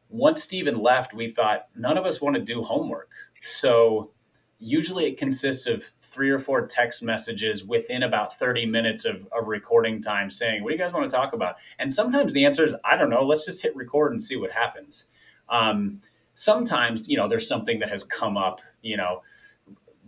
Once 0.09 0.43
Stephen 0.43 0.81
left, 0.81 1.15
we 1.15 1.29
thought 1.29 1.69
none 1.77 1.97
of 1.97 2.05
us 2.05 2.21
want 2.21 2.35
to 2.35 2.43
do 2.43 2.61
homework. 2.61 3.09
So 3.41 4.11
usually 4.59 5.05
it 5.07 5.17
consists 5.17 5.69
of 5.69 5.85
three 6.01 6.31
or 6.31 6.41
four 6.41 6.67
text 6.67 7.05
messages 7.05 7.65
within 7.65 8.03
about 8.03 8.37
30 8.37 8.67
minutes 8.67 9.05
of, 9.05 9.29
of 9.31 9.47
recording 9.47 10.03
time 10.03 10.29
saying, 10.29 10.65
What 10.65 10.71
do 10.71 10.75
you 10.75 10.81
guys 10.81 10.93
want 10.93 11.09
to 11.09 11.15
talk 11.15 11.35
about? 11.35 11.55
And 11.79 11.93
sometimes 11.93 12.33
the 12.33 12.45
answer 12.45 12.65
is, 12.65 12.75
I 12.85 12.97
don't 12.97 13.11
know, 13.11 13.23
let's 13.23 13.45
just 13.45 13.63
hit 13.63 13.77
record 13.77 14.11
and 14.11 14.21
see 14.21 14.37
what 14.37 14.51
happens. 14.51 15.07
Um, 15.49 16.01
sometimes, 16.35 17.09
you 17.09 17.17
know, 17.17 17.29
there's 17.29 17.47
something 17.47 17.79
that 17.79 17.91
has 17.91 18.03
come 18.03 18.37
up, 18.37 18.61
you 18.83 18.97
know, 18.97 19.23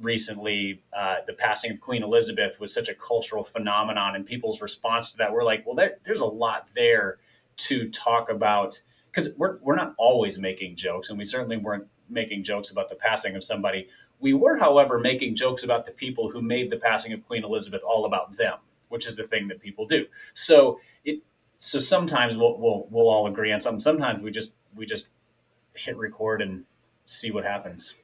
recently 0.01 0.83
uh, 0.93 1.17
the 1.27 1.33
passing 1.33 1.71
of 1.71 1.81
Queen 1.81 2.03
Elizabeth 2.03 2.61
was 2.61 2.73
such 2.73 2.89
a 2.89 2.95
cultural 2.95 3.45
phenomenon, 3.45 4.15
and 4.15 4.27
people's 4.27 4.61
response 4.61 5.13
to 5.13 5.19
that 5.19 5.33
were 5.33 5.45
like, 5.45 5.65
well, 5.67 5.75
there, 5.75 5.97
there's 6.05 6.21
a 6.21 6.27
lot 6.27 6.69
there 6.75 7.19
to 7.57 7.89
talk 7.91 8.29
about 8.29 8.81
because 9.11 9.31
we're, 9.37 9.57
we're 9.63 9.77
not 9.77 9.95
always 9.97 10.39
making 10.39 10.77
jokes, 10.77 11.09
and 11.09 11.19
we 11.19 11.25
certainly 11.25 11.57
weren't 11.57 11.87
making 12.09 12.43
jokes 12.43 12.71
about 12.71 12.89
the 12.89 12.95
passing 12.95 13.35
of 13.35 13.43
somebody. 13.43 13.89
We 14.21 14.35
were, 14.35 14.57
however, 14.57 14.99
making 14.99 15.35
jokes 15.35 15.63
about 15.63 15.85
the 15.85 15.93
people 15.93 16.31
who 16.31 16.43
made 16.43 16.71
the 16.71 16.77
passing 16.77 17.13
of 17.13 17.27
Queen 17.27 17.45
Elizabeth 17.45 17.83
all 17.83 18.05
about 18.05 18.37
them, 18.37 18.59
which 18.89 19.07
is 19.07 19.17
the 19.17 19.25
thing 19.25 19.49
that 19.49 19.61
people 19.61 19.87
do. 19.87 20.07
So 20.35 20.81
it 21.05 21.21
so 21.59 21.79
sometimes 21.79 22.37
we'll 22.37 22.59
we'll, 22.59 22.87
we'll 22.91 23.09
all 23.09 23.27
agree 23.27 23.53
on 23.53 23.61
something. 23.61 23.81
Sometimes 23.81 24.23
we 24.23 24.31
just 24.31 24.53
we 24.75 24.85
just 24.85 25.09
hit 25.75 25.97
record 25.97 26.43
and 26.43 26.65
see 27.07 27.31
what 27.31 27.45
happens 27.45 27.95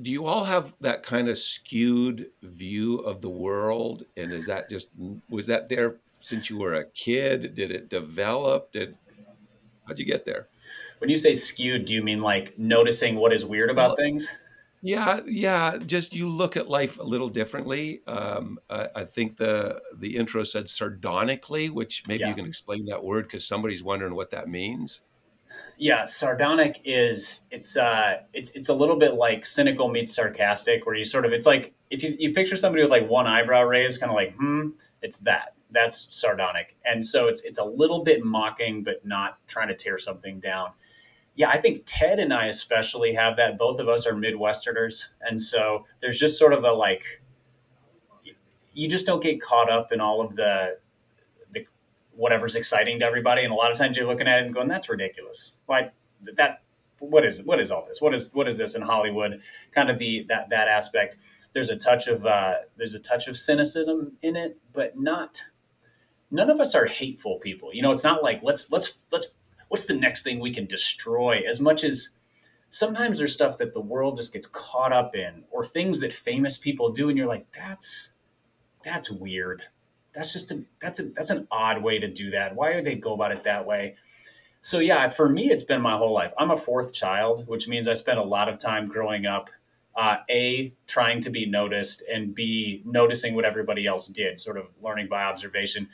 do 0.00 0.10
you 0.10 0.26
all 0.26 0.44
have 0.44 0.72
that 0.80 1.02
kind 1.02 1.28
of 1.28 1.38
skewed 1.38 2.30
view 2.42 2.98
of 2.98 3.20
the 3.20 3.30
world? 3.30 4.04
And 4.16 4.32
is 4.32 4.46
that 4.46 4.68
just 4.68 4.90
was 5.28 5.46
that 5.46 5.68
there 5.68 5.96
since 6.20 6.48
you 6.48 6.58
were 6.58 6.74
a 6.74 6.84
kid? 6.84 7.54
Did 7.54 7.70
it 7.70 7.88
develop? 7.88 8.72
Did 8.72 8.96
how'd 9.86 9.98
you 9.98 10.04
get 10.04 10.24
there? 10.24 10.48
When 10.98 11.10
you 11.10 11.16
say 11.16 11.32
skewed 11.32 11.86
do 11.86 11.94
you 11.94 12.02
mean 12.02 12.20
like 12.20 12.58
noticing 12.58 13.16
what 13.16 13.32
is 13.32 13.44
weird 13.44 13.70
about 13.70 13.90
well, 13.90 13.96
things? 13.96 14.32
yeah 14.82 15.20
yeah 15.26 15.76
just 15.76 16.14
you 16.14 16.26
look 16.26 16.56
at 16.56 16.68
life 16.68 16.98
a 16.98 17.02
little 17.02 17.28
differently. 17.28 18.00
Um, 18.06 18.58
I, 18.70 18.88
I, 18.96 19.04
think 19.04 19.36
the 19.36 19.80
the 19.96 20.16
intro 20.16 20.42
said 20.42 20.68
sardonically 20.68 21.68
which 21.68 22.02
maybe 22.08 22.20
yeah. 22.20 22.28
you 22.28 22.34
can 22.34 22.46
explain 22.46 22.86
that 22.86 23.04
word 23.04 23.24
because 23.24 23.46
somebody's 23.46 23.82
wondering 23.82 24.14
what 24.14 24.30
that 24.30 24.48
means 24.48 25.02
Yeah, 25.82 26.04
sardonic 26.04 26.82
is 26.84 27.40
it's 27.50 27.74
uh 27.74 28.18
it's 28.34 28.50
it's 28.50 28.68
a 28.68 28.74
little 28.74 28.96
bit 28.96 29.14
like 29.14 29.46
cynical 29.46 29.88
meets 29.88 30.14
sarcastic, 30.14 30.84
where 30.84 30.94
you 30.94 31.04
sort 31.04 31.24
of 31.24 31.32
it's 31.32 31.46
like 31.46 31.72
if 31.88 32.02
you, 32.02 32.14
you 32.18 32.34
picture 32.34 32.54
somebody 32.54 32.82
with 32.82 32.90
like 32.90 33.08
one 33.08 33.26
eyebrow 33.26 33.62
raised, 33.62 33.98
kind 33.98 34.10
of 34.10 34.14
like 34.14 34.36
hmm, 34.36 34.72
it's 35.00 35.16
that 35.20 35.54
that's 35.70 36.14
sardonic, 36.14 36.76
and 36.84 37.02
so 37.02 37.28
it's 37.28 37.40
it's 37.44 37.58
a 37.58 37.64
little 37.64 38.04
bit 38.04 38.22
mocking, 38.22 38.82
but 38.82 39.06
not 39.06 39.38
trying 39.46 39.68
to 39.68 39.74
tear 39.74 39.96
something 39.96 40.38
down. 40.38 40.72
Yeah, 41.34 41.48
I 41.48 41.58
think 41.58 41.84
Ted 41.86 42.18
and 42.18 42.34
I 42.34 42.48
especially 42.48 43.14
have 43.14 43.36
that. 43.36 43.56
Both 43.56 43.80
of 43.80 43.88
us 43.88 44.06
are 44.06 44.12
Midwesterners, 44.12 45.06
and 45.22 45.40
so 45.40 45.86
there's 46.00 46.18
just 46.18 46.38
sort 46.38 46.52
of 46.52 46.62
a 46.62 46.72
like 46.72 47.22
you 48.74 48.86
just 48.86 49.06
don't 49.06 49.22
get 49.22 49.40
caught 49.40 49.70
up 49.70 49.92
in 49.92 50.00
all 50.02 50.20
of 50.20 50.36
the 50.36 50.76
whatever's 52.20 52.54
exciting 52.54 53.00
to 53.00 53.04
everybody. 53.04 53.42
And 53.42 53.52
a 53.52 53.56
lot 53.56 53.70
of 53.70 53.78
times 53.78 53.96
you're 53.96 54.06
looking 54.06 54.28
at 54.28 54.40
it 54.40 54.44
and 54.44 54.54
going, 54.54 54.68
that's 54.68 54.88
ridiculous. 54.88 55.56
Why 55.66 55.90
that, 56.36 56.62
what 56.98 57.24
is? 57.24 57.42
What 57.42 57.58
is 57.58 57.70
all 57.70 57.84
this? 57.86 58.00
What 58.00 58.14
is, 58.14 58.30
what 58.32 58.46
is 58.46 58.58
this 58.58 58.74
in 58.74 58.82
Hollywood? 58.82 59.40
Kind 59.72 59.90
of 59.90 59.98
the, 59.98 60.26
that, 60.28 60.50
that 60.50 60.68
aspect. 60.68 61.16
There's 61.54 61.70
a 61.70 61.76
touch 61.76 62.06
of, 62.06 62.26
uh, 62.26 62.56
there's 62.76 62.94
a 62.94 62.98
touch 63.00 63.26
of 63.26 63.36
cynicism 63.36 64.12
in 64.22 64.36
it, 64.36 64.58
but 64.72 64.98
not, 64.98 65.42
none 66.30 66.50
of 66.50 66.60
us 66.60 66.74
are 66.74 66.84
hateful 66.84 67.38
people. 67.38 67.70
You 67.72 67.82
know, 67.82 67.92
it's 67.92 68.04
not 68.04 68.22
like, 68.22 68.42
let's, 68.42 68.70
let's, 68.70 69.04
let's, 69.10 69.28
what's 69.68 69.84
the 69.84 69.94
next 69.94 70.22
thing 70.22 70.38
we 70.38 70.52
can 70.52 70.66
destroy 70.66 71.42
as 71.48 71.58
much 71.58 71.82
as, 71.82 72.10
sometimes 72.70 73.18
there's 73.18 73.32
stuff 73.32 73.58
that 73.58 73.72
the 73.72 73.80
world 73.80 74.16
just 74.16 74.32
gets 74.32 74.46
caught 74.46 74.92
up 74.92 75.16
in 75.16 75.44
or 75.50 75.64
things 75.64 75.98
that 75.98 76.12
famous 76.12 76.56
people 76.56 76.90
do 76.90 77.08
and 77.08 77.18
you're 77.18 77.26
like 77.26 77.50
that's 77.50 78.12
that's 78.84 79.10
weird 79.10 79.64
that's 80.14 80.32
just 80.32 80.50
a 80.50 80.64
that's 80.80 81.00
a 81.00 81.04
that's 81.04 81.30
an 81.30 81.46
odd 81.50 81.82
way 81.82 81.98
to 81.98 82.08
do 82.08 82.30
that. 82.30 82.54
Why 82.54 82.74
would 82.74 82.84
they 82.84 82.96
go 82.96 83.14
about 83.14 83.32
it 83.32 83.44
that 83.44 83.66
way? 83.66 83.96
So 84.60 84.78
yeah, 84.78 85.08
for 85.08 85.28
me, 85.28 85.50
it's 85.50 85.62
been 85.62 85.80
my 85.80 85.96
whole 85.96 86.12
life. 86.12 86.32
I'm 86.38 86.50
a 86.50 86.56
fourth 86.56 86.92
child, 86.92 87.46
which 87.46 87.66
means 87.66 87.88
I 87.88 87.94
spent 87.94 88.18
a 88.18 88.24
lot 88.24 88.48
of 88.48 88.58
time 88.58 88.88
growing 88.88 89.26
up. 89.26 89.50
Uh, 89.96 90.18
a 90.30 90.72
trying 90.86 91.20
to 91.20 91.30
be 91.30 91.44
noticed 91.46 92.02
and 92.10 92.32
b 92.32 92.80
noticing 92.84 93.34
what 93.34 93.44
everybody 93.44 93.86
else 93.86 94.06
did, 94.06 94.38
sort 94.40 94.56
of 94.56 94.66
learning 94.80 95.08
by 95.08 95.24
observation. 95.24 95.88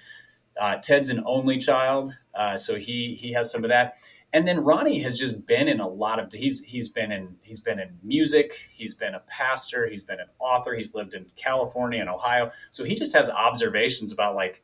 Uh, 0.60 0.76
Ted's 0.76 1.10
an 1.10 1.22
only 1.24 1.58
child, 1.58 2.14
uh, 2.34 2.56
so 2.56 2.76
he 2.76 3.14
he 3.14 3.32
has 3.32 3.50
some 3.50 3.64
of 3.64 3.70
that 3.70 3.96
and 4.32 4.46
then 4.46 4.64
Ronnie 4.64 4.98
has 5.00 5.18
just 5.18 5.46
been 5.46 5.68
in 5.68 5.80
a 5.80 5.88
lot 5.88 6.18
of 6.18 6.32
he's 6.32 6.62
he's 6.62 6.88
been 6.88 7.12
in 7.12 7.36
he's 7.42 7.60
been 7.60 7.78
in 7.78 7.98
music, 8.02 8.58
he's 8.70 8.94
been 8.94 9.14
a 9.14 9.20
pastor, 9.20 9.88
he's 9.88 10.02
been 10.02 10.20
an 10.20 10.28
author, 10.38 10.74
he's 10.74 10.94
lived 10.94 11.14
in 11.14 11.26
California 11.36 12.00
and 12.00 12.10
Ohio. 12.10 12.50
So 12.70 12.84
he 12.84 12.94
just 12.94 13.14
has 13.14 13.30
observations 13.30 14.12
about 14.12 14.34
like 14.34 14.62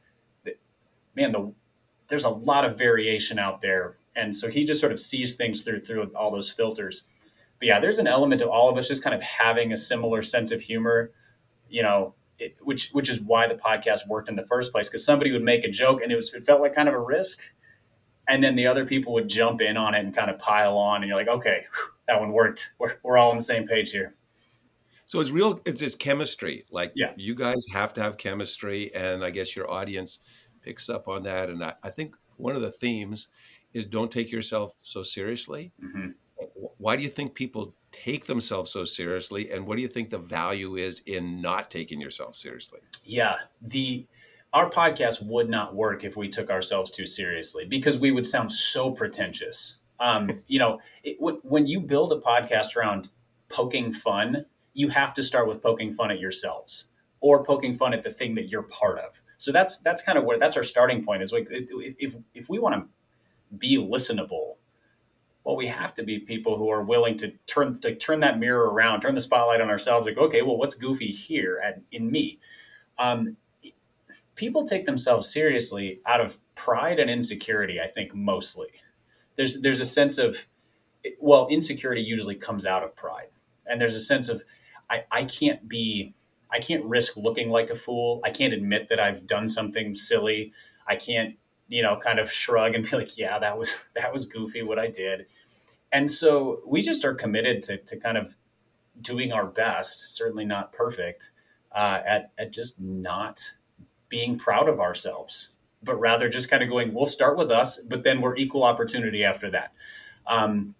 man, 1.14 1.33
the 1.33 1.52
there's 2.09 2.25
a 2.25 2.31
lot 2.31 2.64
of 2.64 2.76
variation 2.76 3.38
out 3.38 3.62
there. 3.62 3.97
And 4.14 4.37
so 4.37 4.50
he 4.50 4.64
just 4.64 4.81
sort 4.81 4.92
of 4.92 5.00
sees 5.00 5.35
things 5.35 5.62
through 5.62 5.81
through 5.81 6.04
all 6.14 6.31
those 6.31 6.50
filters. 6.50 7.02
But 7.59 7.69
yeah, 7.69 7.81
there's 7.81 7.99
an 7.99 8.07
element 8.07 8.42
of 8.42 8.49
all 8.49 8.69
of 8.69 8.76
us 8.76 8.88
just 8.88 9.02
kind 9.02 9.14
of 9.14 9.23
having 9.23 9.73
a 9.73 9.76
similar 9.76 10.21
sense 10.21 10.50
of 10.50 10.61
humor, 10.61 11.12
you 11.71 11.83
know, 11.83 12.14
it, 12.38 12.57
which 12.61 12.90
which 12.90 13.09
is 13.09 13.21
why 13.21 13.47
the 13.47 13.54
podcast 13.54 14.09
worked 14.09 14.28
in 14.28 14.35
the 14.35 14.45
first 14.45 14.73
place 14.73 14.88
because 14.88 15.04
somebody 15.04 15.33
would 15.33 15.42
make 15.42 15.64
a 15.64 15.71
joke 15.71 16.02
and 16.02 16.11
it 16.11 16.16
was 16.16 16.35
it 16.35 16.45
felt 16.45 16.61
like 16.61 16.75
kind 16.75 16.88
of 16.88 16.95
a 16.95 17.00
risk 17.00 17.40
and 18.29 18.43
then 18.43 18.55
the 18.55 18.67
other 18.67 18.87
people 18.87 19.12
would 19.12 19.29
jump 19.29 19.61
in 19.61 19.76
on 19.76 19.95
it 19.95 20.05
and 20.05 20.14
kind 20.14 20.31
of 20.31 20.38
pile 20.38 20.76
on 20.76 21.02
and 21.02 21.09
you're 21.09 21.17
like 21.17 21.29
okay 21.29 21.64
that 22.12 22.21
one 22.21 22.33
worked. 22.33 22.73
We're, 22.79 22.95
we're 23.02 23.19
all 23.19 23.31
on 23.31 23.37
the 23.37 23.43
same 23.43 23.67
page 23.67 23.91
here. 23.91 24.14
So 25.05 25.21
it's 25.21 25.31
real 25.31 25.61
it's 25.67 25.81
just 25.81 25.99
chemistry. 25.99 26.64
Like 26.71 26.93
yeah. 26.95 27.12
you 27.17 27.35
guys 27.35 27.64
have 27.73 27.93
to 27.95 28.02
have 28.02 28.17
chemistry 28.17 28.95
and 28.95 29.25
i 29.25 29.31
guess 29.31 29.55
your 29.55 29.71
audience 29.71 30.21
picks 30.62 30.88
up 30.88 31.09
on 31.09 31.23
that. 31.25 31.50
And 31.50 31.62
i, 31.64 31.75
I 31.83 31.91
think 31.91 32.14
one 32.37 32.57
of 32.57 32.62
the 32.62 32.71
themes 32.71 33.29
is 33.73 33.87
don't 33.87 34.11
take 34.11 34.31
yourself 34.31 34.75
so 34.83 35.02
seriously. 35.02 35.73
Mm-hmm. 35.83 36.11
why 36.79 36.97
do 36.97 37.02
you 37.02 37.09
think 37.09 37.35
people 37.35 37.75
take 37.91 38.25
themselves 38.25 38.71
so 38.71 38.85
seriously 38.85 39.50
and 39.50 39.67
what 39.67 39.76
do 39.76 39.83
you 39.83 39.88
think 39.88 40.09
the 40.09 40.19
value 40.19 40.76
is 40.76 41.00
in 41.07 41.41
not 41.41 41.71
taking 41.71 42.00
yourself 42.00 42.37
seriously? 42.37 42.81
Yeah 43.05 43.37
the 43.61 44.07
our 44.52 44.68
podcast 44.68 45.23
would 45.23 45.49
not 45.49 45.75
work 45.75 46.04
if 46.04 46.16
we 46.16 46.28
took 46.28 46.50
ourselves 46.50 46.90
too 46.90 47.06
seriously 47.06 47.64
because 47.64 47.99
we 47.99 48.11
would 48.11 48.26
sound 48.26 48.50
so 48.52 48.90
pretentious. 48.90 49.76
Um, 49.99 50.42
you 50.47 50.59
know, 50.59 50.80
it, 51.02 51.16
when 51.21 51.66
you 51.66 51.80
build 51.80 52.12
a 52.12 52.21
podcast 52.21 52.76
around 52.76 53.09
poking 53.49 53.92
fun, 53.92 54.44
you 54.75 54.88
have 54.88 55.14
to 55.14 55.23
start 55.23 55.49
with 55.49 55.62
poking 55.62 55.92
fun 55.92 56.11
at 56.11 56.21
yourselves 56.21 56.87
or 57.21 57.44
poking 57.44 57.75
fun 57.75 57.94
at 57.94 58.02
the 58.02 58.11
thing 58.11 58.35
that 58.35 58.49
you're 58.49 58.62
part 58.62 58.99
of. 58.99 59.23
So 59.37 59.52
that's 59.52 59.78
that's 59.78 60.02
kind 60.02 60.18
of 60.18 60.25
where 60.25 60.38
that's 60.38 60.56
our 60.56 60.62
starting 60.62 61.04
point. 61.04 61.23
Is 61.23 61.32
like 61.32 61.49
if 61.50 62.16
if 62.35 62.49
we 62.49 62.59
want 62.59 62.75
to 62.76 63.56
be 63.56 63.76
listenable, 63.76 64.56
well, 65.44 65.56
we 65.56 65.66
have 65.66 65.94
to 65.94 66.04
be 66.04 66.18
people 66.18 66.56
who 66.56 66.71
are 66.71 66.82
willing 66.82 67.16
to 67.18 67.32
turn 67.47 67.78
to 67.80 67.94
turn 67.94 68.21
that 68.21 68.38
mirror 68.38 68.71
around, 68.71 69.00
turn 69.00 69.14
the 69.14 69.21
spotlight 69.21 69.61
on 69.61 69.68
ourselves. 69.68 70.06
Like, 70.06 70.18
okay, 70.18 70.42
well, 70.42 70.56
what's 70.56 70.75
goofy 70.75 71.09
here 71.09 71.61
at, 71.64 71.80
in 71.90 72.11
me? 72.11 72.38
Um, 72.99 73.37
people 74.35 74.65
take 74.65 74.87
themselves 74.87 75.33
seriously 75.33 76.01
out 76.07 76.21
of 76.21 76.39
pride 76.55 76.99
and 76.99 77.11
insecurity. 77.11 77.81
I 77.81 77.89
think 77.89 78.15
mostly 78.15 78.69
there's 79.37 79.61
there's 79.61 79.81
a 79.81 79.85
sense 79.85 80.19
of 80.19 80.47
well, 81.21 81.49
insecurity 81.49 82.03
usually 82.03 82.37
comes 82.37 82.65
out 82.65 82.85
of 82.85 82.95
pride, 82.95 83.29
and 83.67 83.81
there's 83.81 83.95
a 83.95 84.01
sense 84.01 84.29
of 84.29 84.45
I, 84.89 85.05
I 85.11 85.25
can't 85.25 85.69
be 85.69 86.15
I 86.51 86.59
can't 86.59 86.85
risk 86.85 87.17
looking 87.17 87.51
like 87.51 87.71
a 87.71 87.77
fool. 87.77 88.21
I 88.25 88.31
can't 88.31 88.53
admit 88.53 88.89
that 88.91 89.01
I've 89.01 89.27
done 89.27 89.49
something 89.49 89.95
silly. 89.95 90.53
I 90.87 90.97
can't 90.97 91.37
you 91.69 91.83
know 91.83 91.97
kind 91.97 92.19
of 92.19 92.31
shrug 92.31 92.75
and 92.75 92.89
be 92.89 92.97
like, 92.97 93.19
yeah, 93.19 93.39
that 93.39 93.59
was 93.59 93.77
that 93.95 94.12
was 94.12 94.27
goofy 94.27 94.62
what 94.62 94.79
I 94.79 94.89
did. 94.89 95.27
And 95.93 96.11
so 96.11 96.61
we 96.67 96.81
just 96.83 97.05
are 97.05 97.15
committed 97.15 97.62
to 97.62 97.79
to 97.79 97.97
kind 97.97 98.19
of 98.19 98.37
doing 99.01 99.33
our 99.33 99.47
best, 99.47 100.15
certainly 100.15 100.45
not 100.45 100.73
perfect, 100.73 101.31
uh, 101.73 102.01
at 102.05 102.33
at 102.39 102.53
just 102.53 102.81
not 102.81 103.55
being 104.12 104.37
proud 104.37 104.69
of 104.69 104.78
ourselves, 104.78 105.49
but 105.83 105.97
rather 105.97 106.28
just 106.28 106.50
kind 106.50 106.62
of 106.62 106.69
going, 106.69 106.92
we'll 106.92 107.07
start 107.07 107.38
with 107.38 107.50
us, 107.50 107.78
but 107.78 108.02
then 108.02 108.21
we're 108.21 108.37
equal 108.37 108.62
opportunity 108.62 109.25
after 109.25 109.50
that. 109.50 109.73
Um, 110.26 110.75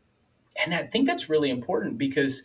and 0.63 0.75
I 0.75 0.83
think 0.83 1.07
that's 1.07 1.31
really 1.31 1.49
important 1.49 1.97
because 1.97 2.43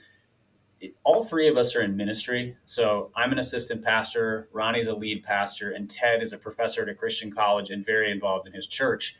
it, 0.79 0.96
all 1.03 1.25
three 1.25 1.50
of 1.50 1.58
us 1.58 1.75
are 1.75 1.82
in 1.82 1.98
ministry. 1.98 2.56
So 2.63 3.12
I'm 3.17 3.34
an 3.34 3.39
assistant 3.39 3.84
pastor, 3.84 4.48
Ronnie's 4.53 4.88
a 4.88 4.96
lead 4.96 5.24
pastor, 5.24 5.72
and 5.72 5.89
Ted 5.89 6.22
is 6.22 6.32
a 6.32 6.38
professor 6.38 6.84
at 6.84 6.88
a 6.88 6.96
Christian 6.96 7.29
college 7.29 7.70
and 7.70 7.86
very 7.86 8.10
involved 8.10 8.48
in 8.48 8.53
his 8.53 8.65
church. 8.65 9.17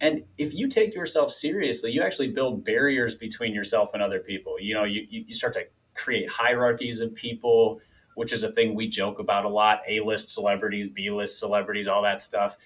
And 0.00 0.24
if 0.38 0.54
you 0.54 0.66
take 0.66 0.94
yourself 0.94 1.30
seriously, 1.30 1.92
you 1.92 2.00
actually 2.00 2.28
build 2.28 2.64
barriers 2.64 3.14
between 3.14 3.52
yourself 3.52 3.92
and 3.92 4.02
other 4.02 4.20
people. 4.20 4.58
You 4.58 4.72
know, 4.72 4.84
you, 4.84 5.06
you 5.10 5.34
start 5.34 5.52
to 5.52 5.66
create 5.94 6.30
hierarchies 6.30 7.00
of 7.00 7.14
people 7.14 7.82
which 8.20 8.34
is 8.34 8.42
a 8.42 8.52
thing 8.52 8.74
we 8.74 8.86
joke 8.86 9.18
about 9.18 9.46
a 9.46 9.48
lot 9.48 9.80
A 9.88 10.00
list 10.00 10.28
celebrities, 10.28 10.90
B 10.90 11.08
list 11.10 11.38
celebrities, 11.38 11.88
all 11.88 12.02
that 12.02 12.20
stuff. 12.20 12.58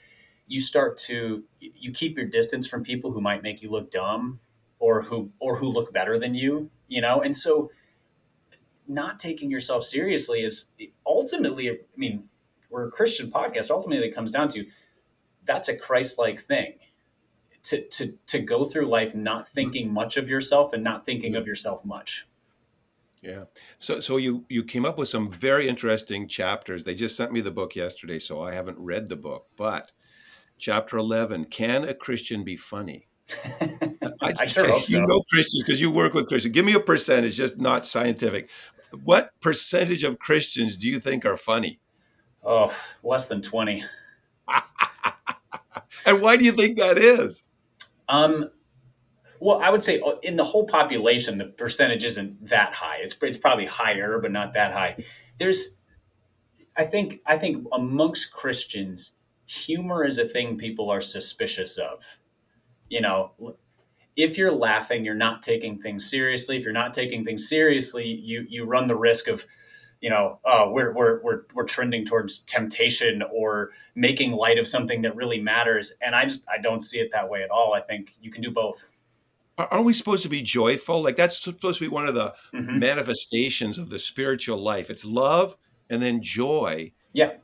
You 0.48 0.58
start 0.58 0.96
to 1.06 1.44
you 1.60 1.92
keep 1.92 2.16
your 2.16 2.26
distance 2.26 2.66
from 2.66 2.82
people 2.82 3.12
who 3.12 3.20
might 3.20 3.44
make 3.44 3.62
you 3.62 3.70
look 3.70 3.88
dumb 3.88 4.40
or 4.80 5.02
who 5.02 5.30
or 5.38 5.54
who 5.54 5.68
look 5.68 5.92
better 5.92 6.18
than 6.18 6.34
you, 6.34 6.70
you 6.88 7.00
know? 7.00 7.20
And 7.20 7.36
so 7.36 7.70
not 8.88 9.20
taking 9.20 9.48
yourself 9.48 9.84
seriously 9.84 10.42
is 10.42 10.72
ultimately 11.06 11.70
I 11.70 11.76
mean, 11.96 12.24
we're 12.68 12.88
a 12.88 12.90
Christian 12.90 13.30
podcast, 13.30 13.70
ultimately 13.70 14.08
it 14.08 14.12
comes 14.12 14.32
down 14.32 14.48
to 14.48 14.66
that's 15.44 15.68
a 15.68 15.76
Christ-like 15.76 16.40
thing. 16.40 16.74
To, 17.68 17.80
to, 17.80 18.18
to 18.26 18.40
go 18.40 18.64
through 18.64 18.86
life 18.88 19.14
not 19.14 19.48
thinking 19.48 19.90
much 19.90 20.16
of 20.16 20.28
yourself 20.28 20.72
and 20.72 20.82
not 20.82 21.06
thinking 21.06 21.32
mm-hmm. 21.32 21.42
of 21.42 21.46
yourself 21.46 21.84
much. 21.84 22.26
Yeah. 23.24 23.44
So 23.78 24.00
so 24.00 24.18
you 24.18 24.44
you 24.50 24.62
came 24.62 24.84
up 24.84 24.98
with 24.98 25.08
some 25.08 25.32
very 25.32 25.66
interesting 25.66 26.28
chapters. 26.28 26.84
They 26.84 26.94
just 26.94 27.16
sent 27.16 27.32
me 27.32 27.40
the 27.40 27.50
book 27.50 27.74
yesterday, 27.74 28.18
so 28.18 28.42
I 28.42 28.52
haven't 28.52 28.78
read 28.78 29.08
the 29.08 29.16
book. 29.16 29.46
But 29.56 29.92
chapter 30.58 30.98
11, 30.98 31.46
can 31.46 31.84
a 31.84 31.94
Christian 31.94 32.44
be 32.44 32.56
funny? 32.56 33.08
I, 34.20 34.34
I 34.40 34.46
sure 34.46 34.68
hope 34.68 34.82
so. 34.84 34.98
You 34.98 35.06
know 35.06 35.22
Christians 35.30 35.64
because 35.64 35.80
you 35.80 35.90
work 35.90 36.12
with 36.12 36.28
Christians. 36.28 36.52
Give 36.52 36.66
me 36.66 36.74
a 36.74 36.80
percentage, 36.80 37.36
just 37.36 37.58
not 37.58 37.86
scientific. 37.86 38.50
What 39.04 39.30
percentage 39.40 40.04
of 40.04 40.18
Christians 40.18 40.76
do 40.76 40.86
you 40.86 41.00
think 41.00 41.24
are 41.24 41.38
funny? 41.38 41.80
Oh, 42.44 42.74
less 43.02 43.26
than 43.26 43.40
20. 43.40 43.84
and 46.04 46.20
why 46.20 46.36
do 46.36 46.44
you 46.44 46.52
think 46.52 46.76
that 46.76 46.98
is? 46.98 47.42
Um, 48.10 48.50
well, 49.40 49.60
I 49.60 49.70
would 49.70 49.82
say 49.82 50.00
uh, 50.00 50.12
in 50.22 50.36
the 50.36 50.44
whole 50.44 50.66
population, 50.66 51.38
the 51.38 51.46
percentage 51.46 52.04
isn't 52.04 52.46
that 52.48 52.74
high. 52.74 52.98
It's 53.00 53.14
it's 53.22 53.38
probably 53.38 53.66
higher, 53.66 54.18
but 54.18 54.32
not 54.32 54.52
that 54.54 54.72
high. 54.72 54.96
There's, 55.38 55.76
I 56.76 56.84
think, 56.84 57.20
I 57.26 57.36
think 57.36 57.66
amongst 57.72 58.32
Christians, 58.32 59.16
humor 59.46 60.04
is 60.04 60.18
a 60.18 60.24
thing 60.24 60.56
people 60.56 60.90
are 60.90 61.00
suspicious 61.00 61.76
of. 61.76 62.04
You 62.88 63.00
know, 63.00 63.32
if 64.16 64.38
you're 64.38 64.52
laughing, 64.52 65.04
you're 65.04 65.14
not 65.14 65.42
taking 65.42 65.78
things 65.78 66.08
seriously. 66.08 66.56
If 66.56 66.64
you're 66.64 66.72
not 66.72 66.92
taking 66.92 67.24
things 67.24 67.48
seriously, 67.48 68.06
you 68.06 68.46
you 68.48 68.64
run 68.64 68.86
the 68.86 68.96
risk 68.96 69.28
of 69.28 69.46
you 70.04 70.10
know, 70.10 70.38
oh, 70.44 70.70
we're, 70.70 70.92
we're, 70.92 71.22
we're, 71.22 71.40
we're 71.54 71.64
trending 71.64 72.04
towards 72.04 72.40
temptation 72.40 73.22
or 73.32 73.70
making 73.94 74.32
light 74.32 74.58
of 74.58 74.68
something 74.68 75.00
that 75.00 75.16
really 75.16 75.40
matters. 75.40 75.94
And 76.02 76.14
I 76.14 76.24
just, 76.24 76.42
I 76.46 76.60
don't 76.60 76.82
see 76.82 76.98
it 76.98 77.10
that 77.12 77.30
way 77.30 77.42
at 77.42 77.48
all. 77.48 77.72
I 77.72 77.80
think 77.80 78.14
you 78.20 78.30
can 78.30 78.42
do 78.42 78.50
both. 78.50 78.90
Aren't 79.58 79.84
we 79.84 79.92
supposed 79.92 80.22
to 80.22 80.28
be 80.28 80.42
joyful? 80.42 81.02
Like 81.02 81.16
that's 81.16 81.42
supposed 81.42 81.78
to 81.78 81.84
be 81.84 81.88
one 81.88 82.06
of 82.06 82.14
the 82.14 82.34
mm-hmm. 82.52 82.78
manifestations 82.78 83.78
of 83.78 83.90
the 83.90 83.98
spiritual 83.98 84.58
life. 84.58 84.90
It's 84.90 85.04
love 85.04 85.56
and 85.90 86.02
then 86.02 86.22
joy. 86.22 86.92
Yeah. 87.12 87.34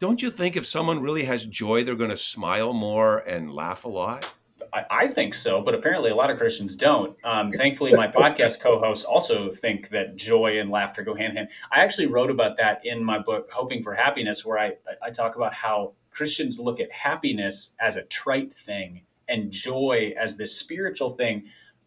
Don't 0.00 0.20
you 0.20 0.30
think 0.30 0.56
if 0.56 0.66
someone 0.66 1.00
really 1.00 1.24
has 1.24 1.46
joy, 1.46 1.84
they're 1.84 1.94
going 1.94 2.10
to 2.10 2.16
smile 2.16 2.72
more 2.72 3.18
and 3.20 3.52
laugh 3.52 3.84
a 3.84 3.88
lot? 3.88 4.28
I, 4.72 4.84
I 4.90 5.06
think 5.06 5.34
so, 5.34 5.62
but 5.62 5.74
apparently 5.74 6.10
a 6.10 6.16
lot 6.16 6.30
of 6.30 6.36
Christians 6.36 6.74
don't. 6.74 7.16
Um, 7.24 7.52
thankfully, 7.52 7.92
my 7.92 8.08
podcast 8.08 8.60
co-hosts 8.60 9.04
also 9.04 9.50
think 9.50 9.88
that 9.90 10.16
joy 10.16 10.58
and 10.58 10.68
laughter 10.70 11.02
go 11.02 11.14
hand 11.14 11.30
in 11.30 11.36
hand. 11.36 11.50
I 11.70 11.80
actually 11.80 12.08
wrote 12.08 12.30
about 12.30 12.56
that 12.56 12.84
in 12.84 13.02
my 13.04 13.20
book, 13.20 13.50
Hoping 13.52 13.82
for 13.82 13.94
Happiness, 13.94 14.44
where 14.44 14.58
I, 14.58 14.72
I 15.02 15.10
talk 15.10 15.36
about 15.36 15.54
how 15.54 15.92
Christians 16.10 16.58
look 16.58 16.80
at 16.80 16.90
happiness 16.90 17.74
as 17.80 17.96
a 17.96 18.02
trite 18.04 18.52
thing 18.52 19.02
and 19.28 19.50
joy 19.50 20.14
as 20.18 20.36
this 20.36 20.56
spiritual 20.56 21.10
thing. 21.10 21.44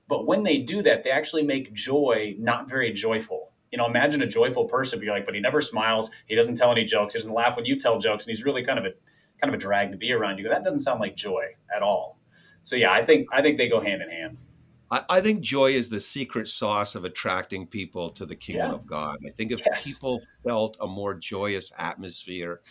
But 0.08 0.26
when 0.26 0.44
they 0.44 0.60
do 0.60 0.82
that, 0.84 1.04
they 1.04 1.12
actually 1.12 1.44
make 1.44 1.74
joy 1.74 2.36
not 2.40 2.70
very 2.70 2.94
joyful. 2.94 3.52
You 3.72 3.78
know, 3.78 3.86
imagine 3.86 4.22
a 4.22 4.28
joyful 4.28 4.66
person, 4.66 5.00
be 5.00 5.08
like, 5.08 5.26
but 5.26 5.36
he 5.36 5.42
never 5.42 5.60
smiles. 5.60 6.10
He 6.26 6.36
doesn't 6.36 6.56
tell 6.56 6.72
any 6.72 6.86
jokes. 6.86 7.14
He 7.14 7.20
doesn't 7.20 7.34
laugh 7.34 7.58
when 7.58 7.66
you 7.66 7.78
tell 7.78 8.00
jokes, 8.00 8.26
and 8.26 8.36
he's 8.36 8.46
really 8.46 8.64
kind 8.64 8.80
of 8.80 8.86
a 8.86 8.92
kind 9.42 9.54
of 9.54 9.60
a 9.60 9.62
drag 9.62 9.92
to 9.92 9.98
be 9.98 10.14
around 10.14 10.38
you. 10.38 10.46
Go, 10.46 10.50
that 10.50 10.64
doesn't 10.64 10.80
sound 10.80 11.00
like 11.00 11.16
joy 11.16 11.44
at 11.76 11.84
all. 11.84 12.18
So 12.64 12.76
yeah, 12.76 12.92
I 12.92 13.04
think 13.04 13.28
I 13.32 13.42
think 13.42 13.58
they 13.58 13.68
go 13.68 13.82
hand 13.82 14.02
in 14.02 14.10
hand. 14.10 14.38
I, 14.90 15.04
I 15.10 15.22
think 15.22 15.42
joy 15.42 15.72
is 15.72 15.90
the 15.90 16.00
secret 16.00 16.48
sauce 16.48 16.96
of 16.96 17.04
attracting 17.04 17.68
people 17.68 18.10
to 18.12 18.26
the 18.26 18.36
kingdom 18.36 18.70
yeah. 18.70 18.76
of 18.76 18.86
God. 18.88 19.18
I 19.26 19.32
think 19.32 19.52
if 19.52 19.62
yes. 19.66 19.94
people 19.94 20.22
felt 20.46 20.78
a 20.80 20.88
more 20.88 21.14
joyous 21.14 21.72
atmosphere 21.78 22.62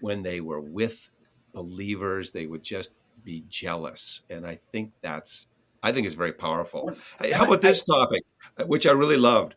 when 0.00 0.22
they 0.22 0.40
were 0.40 0.60
with 0.60 1.08
believers, 1.52 2.30
they 2.30 2.46
would 2.46 2.62
just 2.62 2.94
be 3.24 3.44
jealous. 3.48 4.22
And 4.30 4.46
I 4.46 4.58
think 4.72 4.92
that's, 5.00 5.48
I 5.82 5.92
think 5.92 6.06
it's 6.06 6.16
very 6.16 6.32
powerful. 6.32 6.94
How 7.32 7.44
about 7.44 7.60
this 7.60 7.82
topic, 7.82 8.22
which 8.66 8.86
I 8.86 8.92
really 8.92 9.16
loved? 9.16 9.54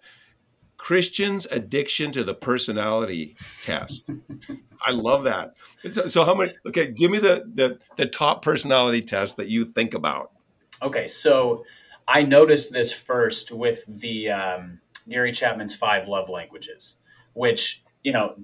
Christians' 0.78 1.48
addiction 1.50 2.12
to 2.12 2.24
the 2.24 2.34
personality 2.34 3.36
test. 3.64 4.12
I 4.86 4.92
love 4.92 5.24
that. 5.24 5.54
So, 5.92 6.08
so, 6.08 6.24
how 6.24 6.36
many? 6.36 6.52
Okay, 6.68 6.92
give 6.92 7.10
me 7.10 7.18
the, 7.18 7.50
the 7.52 7.80
the 7.96 8.06
top 8.06 8.44
personality 8.44 9.02
test 9.02 9.38
that 9.38 9.50
you 9.50 9.66
think 9.66 9.96
about. 9.96 10.32
Okay, 10.84 11.08
so 11.08 11.66
I 12.08 12.22
noticed 12.24 12.72
this 12.72 12.94
first 12.94 13.52
with 13.52 13.84
the 13.88 14.30
um, 14.30 14.80
Gary 15.10 15.32
Chapman's 15.32 15.76
five 15.76 16.08
love 16.08 16.30
languages, 16.30 16.96
which 17.34 17.84
you 18.04 18.12
know 18.12 18.36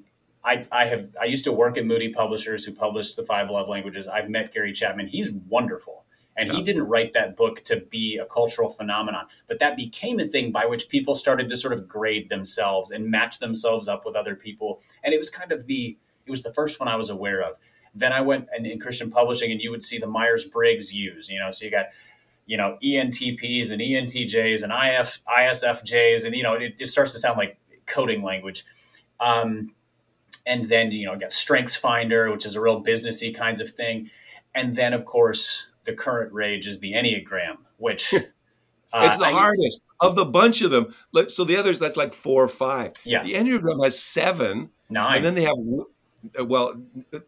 I, 0.46 0.68
I 0.72 0.86
have 0.86 1.10
I 1.22 1.26
used 1.26 1.46
to 1.46 1.52
work 1.52 1.78
at 1.78 1.86
Moody 1.86 2.10
Publishers 2.10 2.66
who 2.66 2.74
published 2.74 3.16
the 3.16 3.24
five 3.24 3.50
love 3.50 3.70
languages. 3.70 4.08
I've 4.08 4.30
met 4.30 4.54
Gary 4.54 4.74
Chapman. 4.74 5.08
He's 5.08 5.32
wonderful. 5.32 6.06
And 6.36 6.50
yeah. 6.50 6.56
he 6.56 6.64
didn't 6.64 6.84
write 6.84 7.14
that 7.14 7.38
book 7.38 7.64
to 7.66 7.78
be 7.92 8.18
a 8.18 8.26
cultural 8.26 8.70
phenomenon, 8.70 9.28
but 9.48 9.60
that 9.60 9.78
became 9.78 10.20
a 10.20 10.26
thing 10.26 10.52
by 10.52 10.66
which 10.66 10.90
people 10.90 11.14
started 11.14 11.48
to 11.50 11.56
sort 11.56 11.74
of 11.74 11.88
grade 11.88 12.30
themselves 12.30 12.90
and 12.90 13.06
match 13.06 13.38
themselves 13.38 13.88
up 13.88 14.04
with 14.04 14.16
other 14.16 14.36
people. 14.36 14.82
And 15.04 15.14
it 15.14 15.18
was 15.18 15.30
kind 15.30 15.52
of 15.52 15.68
the 15.68 15.98
it 16.26 16.32
was 16.32 16.42
the 16.42 16.54
first 16.54 16.80
one 16.80 16.90
I 16.90 16.96
was 16.96 17.10
aware 17.10 17.42
of. 17.42 17.58
Then 17.94 18.12
I 18.14 18.22
went 18.22 18.48
in, 18.58 18.66
in 18.66 18.80
Christian 18.80 19.12
publishing, 19.12 19.52
and 19.52 19.62
you 19.62 19.70
would 19.70 19.84
see 19.84 20.00
the 20.00 20.08
Myers 20.08 20.46
Briggs 20.46 20.94
use. 20.94 21.30
You 21.30 21.40
know, 21.40 21.52
so 21.52 21.66
you 21.66 21.72
got 21.72 21.88
you 22.46 22.58
know 22.58 22.78
ENTPs 22.84 23.72
and 23.72 23.82
ENTJs 23.82 24.64
and 24.64 24.72
IF 24.74 25.22
ISFJs, 25.26 26.26
and 26.26 26.36
you 26.36 26.44
know 26.44 26.54
it, 26.54 26.76
it 26.80 26.88
starts 26.88 27.14
to 27.14 27.20
sound 27.20 27.38
like 27.38 27.60
coding 27.86 28.24
language. 28.24 28.66
Um, 29.20 29.74
and 30.46 30.66
then 30.66 30.92
you 30.92 31.06
know 31.06 31.16
get 31.18 31.32
strengths 31.32 31.76
finder 31.76 32.32
which 32.32 32.46
is 32.46 32.56
a 32.56 32.62
real 32.62 32.84
businessy 32.84 33.36
kinds 33.36 33.60
of 33.60 33.70
thing. 33.72 34.10
And 34.56 34.76
then 34.76 34.94
of 34.94 35.06
course 35.06 35.68
the 35.84 35.94
current 35.94 36.32
rage 36.34 36.68
is 36.68 36.80
the 36.80 36.94
enneagram 36.94 37.58
which 37.78 38.14
uh, 38.14 38.20
it's 38.94 39.18
the 39.18 39.26
I, 39.26 39.32
hardest 39.32 39.84
of 40.00 40.16
the 40.16 40.26
bunch 40.26 40.62
of 40.62 40.72
them. 40.72 40.94
So 41.28 41.44
the 41.44 41.58
others 41.58 41.80
that's 41.80 41.98
like 41.98 42.14
four 42.14 42.44
or 42.44 42.50
five. 42.50 42.94
Yeah. 43.04 43.24
The 43.24 43.34
enneagram 43.34 43.84
has 43.84 44.00
seven. 44.00 44.70
Nine. 44.90 45.18
and 45.18 45.26
then 45.26 45.36
they 45.36 45.44
have 45.44 46.48
well 46.48 46.76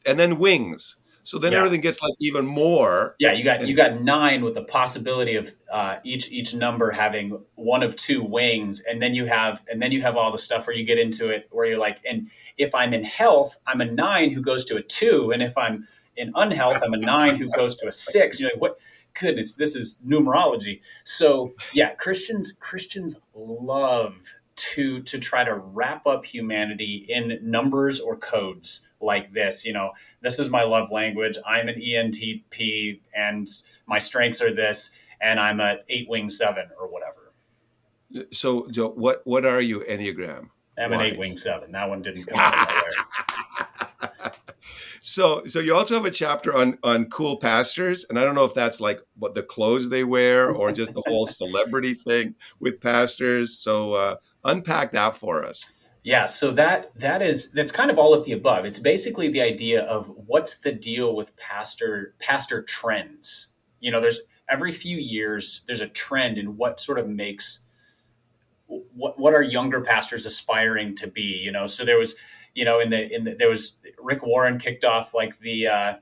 and 0.05 0.19
then 0.19 0.37
wings 0.37 0.97
so 1.25 1.39
then 1.39 1.53
yeah. 1.53 1.57
everything 1.57 1.81
gets 1.81 2.03
like 2.03 2.13
even 2.19 2.45
more. 2.45 3.15
Yeah, 3.19 3.33
you 3.33 3.43
got 3.43 3.61
and, 3.61 3.67
you 3.67 3.75
got 3.75 3.99
nine 3.99 4.43
with 4.43 4.53
the 4.53 4.63
possibility 4.63 5.35
of 5.35 5.53
uh, 5.71 5.95
each 6.03 6.31
each 6.31 6.53
number 6.53 6.91
having 6.91 7.41
one 7.55 7.81
of 7.81 7.95
two 7.95 8.23
wings, 8.23 8.79
and 8.81 9.01
then 9.01 9.15
you 9.15 9.25
have 9.25 9.63
and 9.69 9.81
then 9.81 9.91
you 9.91 10.03
have 10.03 10.15
all 10.17 10.31
the 10.31 10.37
stuff 10.37 10.67
where 10.67 10.75
you 10.75 10.85
get 10.85 10.99
into 10.99 11.29
it 11.29 11.47
where 11.49 11.65
you're 11.65 11.79
like, 11.79 11.99
and 12.07 12.29
if 12.57 12.75
I'm 12.75 12.93
in 12.93 13.03
health, 13.03 13.57
I'm 13.65 13.81
a 13.81 13.85
nine 13.85 14.29
who 14.29 14.41
goes 14.41 14.63
to 14.65 14.77
a 14.77 14.83
two, 14.83 15.31
and 15.31 15.41
if 15.41 15.57
I'm 15.57 15.87
in 16.15 16.31
unhealth, 16.35 16.81
I'm 16.83 16.93
a 16.93 16.97
nine 16.97 17.37
who 17.37 17.49
goes 17.49 17.75
to 17.77 17.87
a 17.87 17.91
six. 17.91 18.39
You're 18.39 18.51
like, 18.51 18.61
what? 18.61 18.79
Goodness, 19.19 19.53
this 19.53 19.75
is 19.75 19.97
numerology. 20.05 20.81
So 21.05 21.55
yeah, 21.73 21.95
Christians 21.95 22.51
Christians 22.51 23.19
love 23.33 24.35
to 24.55 25.01
to 25.01 25.19
try 25.19 25.43
to 25.43 25.55
wrap 25.55 26.07
up 26.07 26.25
humanity 26.25 27.05
in 27.09 27.39
numbers 27.41 27.99
or 27.99 28.15
codes 28.15 28.87
like 29.01 29.33
this 29.33 29.65
you 29.65 29.73
know 29.73 29.91
this 30.21 30.39
is 30.39 30.49
my 30.49 30.63
love 30.63 30.91
language. 30.91 31.37
I'm 31.45 31.67
an 31.67 31.75
entp 31.75 32.99
and 33.15 33.47
my 33.85 33.97
strengths 33.97 34.41
are 34.41 34.53
this 34.53 34.91
and 35.21 35.39
i'm 35.39 35.59
an 35.59 35.79
eight 35.89 36.07
wing 36.09 36.29
seven 36.29 36.65
or 36.79 36.87
whatever. 36.87 37.31
So 38.31 38.67
Joe, 38.69 38.89
what 38.89 39.21
what 39.25 39.45
are 39.45 39.61
you 39.61 39.81
enneagram? 39.81 40.49
I'm 40.77 40.93
an 40.93 41.01
eight 41.01 41.17
wing 41.17 41.37
seven. 41.37 41.71
That 41.71 41.89
one 41.89 42.01
didn't 42.01 42.25
come 42.25 42.39
out 42.39 42.67
so 45.07 45.45
so 45.45 45.59
you 45.59 45.75
also 45.75 45.93
have 45.93 46.05
a 46.05 46.09
chapter 46.09 46.55
on 46.55 46.79
on 46.83 47.05
cool 47.05 47.37
pastors 47.37 48.05
and 48.09 48.17
i 48.17 48.23
don't 48.23 48.33
know 48.33 48.43
if 48.43 48.55
that's 48.55 48.81
like 48.81 48.99
what 49.19 49.35
the 49.35 49.43
clothes 49.43 49.87
they 49.87 50.03
wear 50.03 50.49
or 50.49 50.71
just 50.71 50.95
the 50.95 51.03
whole 51.05 51.27
celebrity 51.41 51.93
thing 51.93 52.33
with 52.59 52.81
pastors. 52.81 53.55
So 53.55 53.93
uh, 53.93 54.15
unpack 54.43 54.91
that 54.93 55.15
for 55.15 55.43
us. 55.45 55.71
Yeah 56.01 56.25
so 56.25 56.49
that 56.51 56.97
that 56.97 57.21
is 57.21 57.51
that's 57.51 57.71
kind 57.71 57.91
of 57.91 57.99
all 57.99 58.15
of 58.15 58.25
the 58.25 58.31
above. 58.31 58.65
It's 58.65 58.79
basically 58.79 59.27
the 59.27 59.41
idea 59.41 59.83
of 59.83 60.07
what's 60.25 60.57
the 60.57 60.71
deal 60.71 61.15
with 61.15 61.35
pastor 61.37 62.15
pastor 62.19 62.63
trends. 62.63 63.49
You 63.81 63.91
know 63.91 64.01
there's 64.01 64.21
every 64.49 64.71
few 64.71 64.97
years 64.97 65.61
there's 65.67 65.81
a 65.81 65.87
trend 65.87 66.39
in 66.39 66.57
what 66.57 66.79
sort 66.79 66.97
of 66.97 67.07
makes 67.07 67.59
what 68.65 69.19
what 69.19 69.35
are 69.35 69.43
younger 69.43 69.81
pastors 69.81 70.25
aspiring 70.25 70.95
to 70.95 71.05
be 71.05 71.21
you 71.21 71.51
know? 71.51 71.67
So 71.67 71.85
there 71.85 71.99
was 71.99 72.15
you 72.55 72.65
know, 72.65 72.79
in 72.79 72.89
the 72.89 73.13
in 73.13 73.25
the, 73.25 73.35
there 73.35 73.49
was 73.49 73.73
Rick 74.01 74.25
Warren 74.25 74.57
kicked 74.57 74.83
off 74.83 75.13
like 75.13 75.39
the 75.39 75.67
uh, 75.67 75.93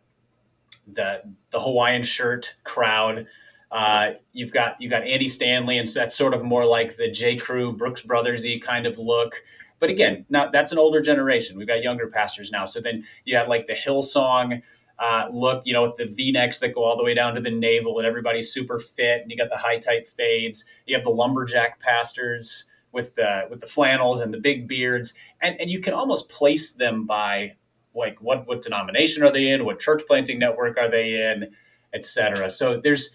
the 0.87 1.23
the 1.51 1.59
Hawaiian 1.59 2.03
shirt 2.03 2.55
crowd. 2.63 3.27
Uh, 3.71 4.11
you've 4.31 4.53
got 4.53 4.79
you've 4.79 4.91
got 4.91 5.03
Andy 5.03 5.27
Stanley, 5.27 5.77
and 5.77 5.89
so 5.89 5.99
that's 5.99 6.15
sort 6.15 6.33
of 6.33 6.43
more 6.43 6.65
like 6.65 6.95
the 6.95 7.09
J. 7.09 7.35
Crew, 7.35 7.73
Brooks 7.73 8.03
Brothersy 8.03 8.61
kind 8.61 8.85
of 8.85 8.97
look. 8.99 9.41
But 9.79 9.89
again, 9.89 10.25
now 10.29 10.49
that's 10.49 10.71
an 10.71 10.77
older 10.77 11.01
generation. 11.01 11.57
We've 11.57 11.67
got 11.67 11.81
younger 11.81 12.07
pastors 12.07 12.51
now. 12.51 12.65
So 12.65 12.79
then 12.79 13.03
you 13.25 13.35
have 13.35 13.47
like 13.47 13.67
the 13.67 13.73
Hillsong 13.73 14.61
uh, 14.99 15.27
look, 15.31 15.63
you 15.65 15.73
know, 15.73 15.81
with 15.81 15.95
the 15.95 16.05
V 16.05 16.31
necks 16.31 16.59
that 16.59 16.73
go 16.73 16.83
all 16.83 16.95
the 16.95 17.03
way 17.03 17.15
down 17.15 17.33
to 17.33 17.41
the 17.41 17.49
navel, 17.49 17.97
and 17.97 18.07
everybody's 18.07 18.53
super 18.53 18.77
fit, 18.77 19.21
and 19.23 19.31
you 19.31 19.37
got 19.37 19.49
the 19.49 19.57
high 19.57 19.79
tight 19.79 20.07
fades. 20.07 20.65
You 20.85 20.95
have 20.95 21.03
the 21.03 21.09
lumberjack 21.09 21.79
pastors 21.79 22.65
with 22.93 23.15
the 23.15 23.47
with 23.49 23.60
the 23.60 23.67
flannels 23.67 24.21
and 24.21 24.34
the 24.34 24.39
big 24.39 24.67
beards, 24.67 25.13
and 25.41 25.60
and 25.60 25.69
you 25.69 25.82
can 25.82 25.93
almost 25.93 26.29
place 26.29 26.71
them 26.71 27.06
by 27.06 27.56
like 27.93 28.21
what 28.21 28.47
what 28.47 28.62
denomination 28.62 29.23
are 29.23 29.32
they 29.32 29.49
in, 29.49 29.65
what 29.65 29.79
church 29.79 30.03
planting 30.08 30.39
network 30.39 30.77
are 30.77 30.89
they 30.89 31.32
in, 31.32 31.51
etc. 31.93 32.49
So 32.49 32.79
there's 32.79 33.10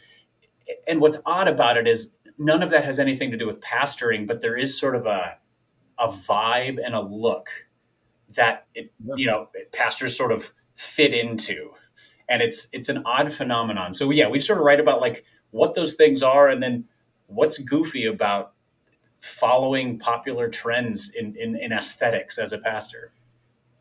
and 0.87 1.01
what's 1.01 1.17
odd 1.25 1.49
about 1.49 1.79
it 1.79 1.87
is 1.87 2.11
none 2.37 2.63
of 2.63 2.71
that 2.71 2.85
has 2.85 2.99
anything 2.99 3.31
to 3.31 3.37
do 3.37 3.47
with 3.47 3.61
pastoring, 3.61 4.27
but 4.27 4.41
there 4.41 4.57
is 4.57 4.79
sort 4.79 4.97
of 4.97 5.07
a 5.07 5.39
a 5.99 6.09
vibe 6.09 6.79
and 6.85 6.95
a 6.95 7.01
look 7.01 7.49
that 8.37 8.67
it, 8.75 8.93
you 9.17 9.27
know 9.27 9.49
pastors 9.73 10.17
sort 10.17 10.33
of 10.33 10.53
fit 10.75 11.15
into, 11.15 11.71
and 12.29 12.43
it's 12.43 12.69
it's 12.73 12.89
an 12.89 13.03
odd 13.07 13.33
phenomenon. 13.33 13.93
So 13.93 14.11
yeah, 14.11 14.29
we 14.29 14.41
sort 14.41 14.59
of 14.59 14.65
write 14.65 14.81
about 14.81 15.01
like 15.01 15.25
what 15.53 15.75
those 15.75 15.95
things 15.95 16.23
are, 16.23 16.49
and 16.49 16.63
then 16.63 16.85
what's 17.27 17.59
goofy 17.59 18.05
about 18.07 18.53
following 19.21 19.99
popular 19.99 20.49
trends 20.49 21.11
in, 21.15 21.35
in, 21.37 21.57
in 21.57 21.73
aesthetics 21.73 22.39
as 22.39 22.53
a 22.53 22.59
pastor. 22.59 23.13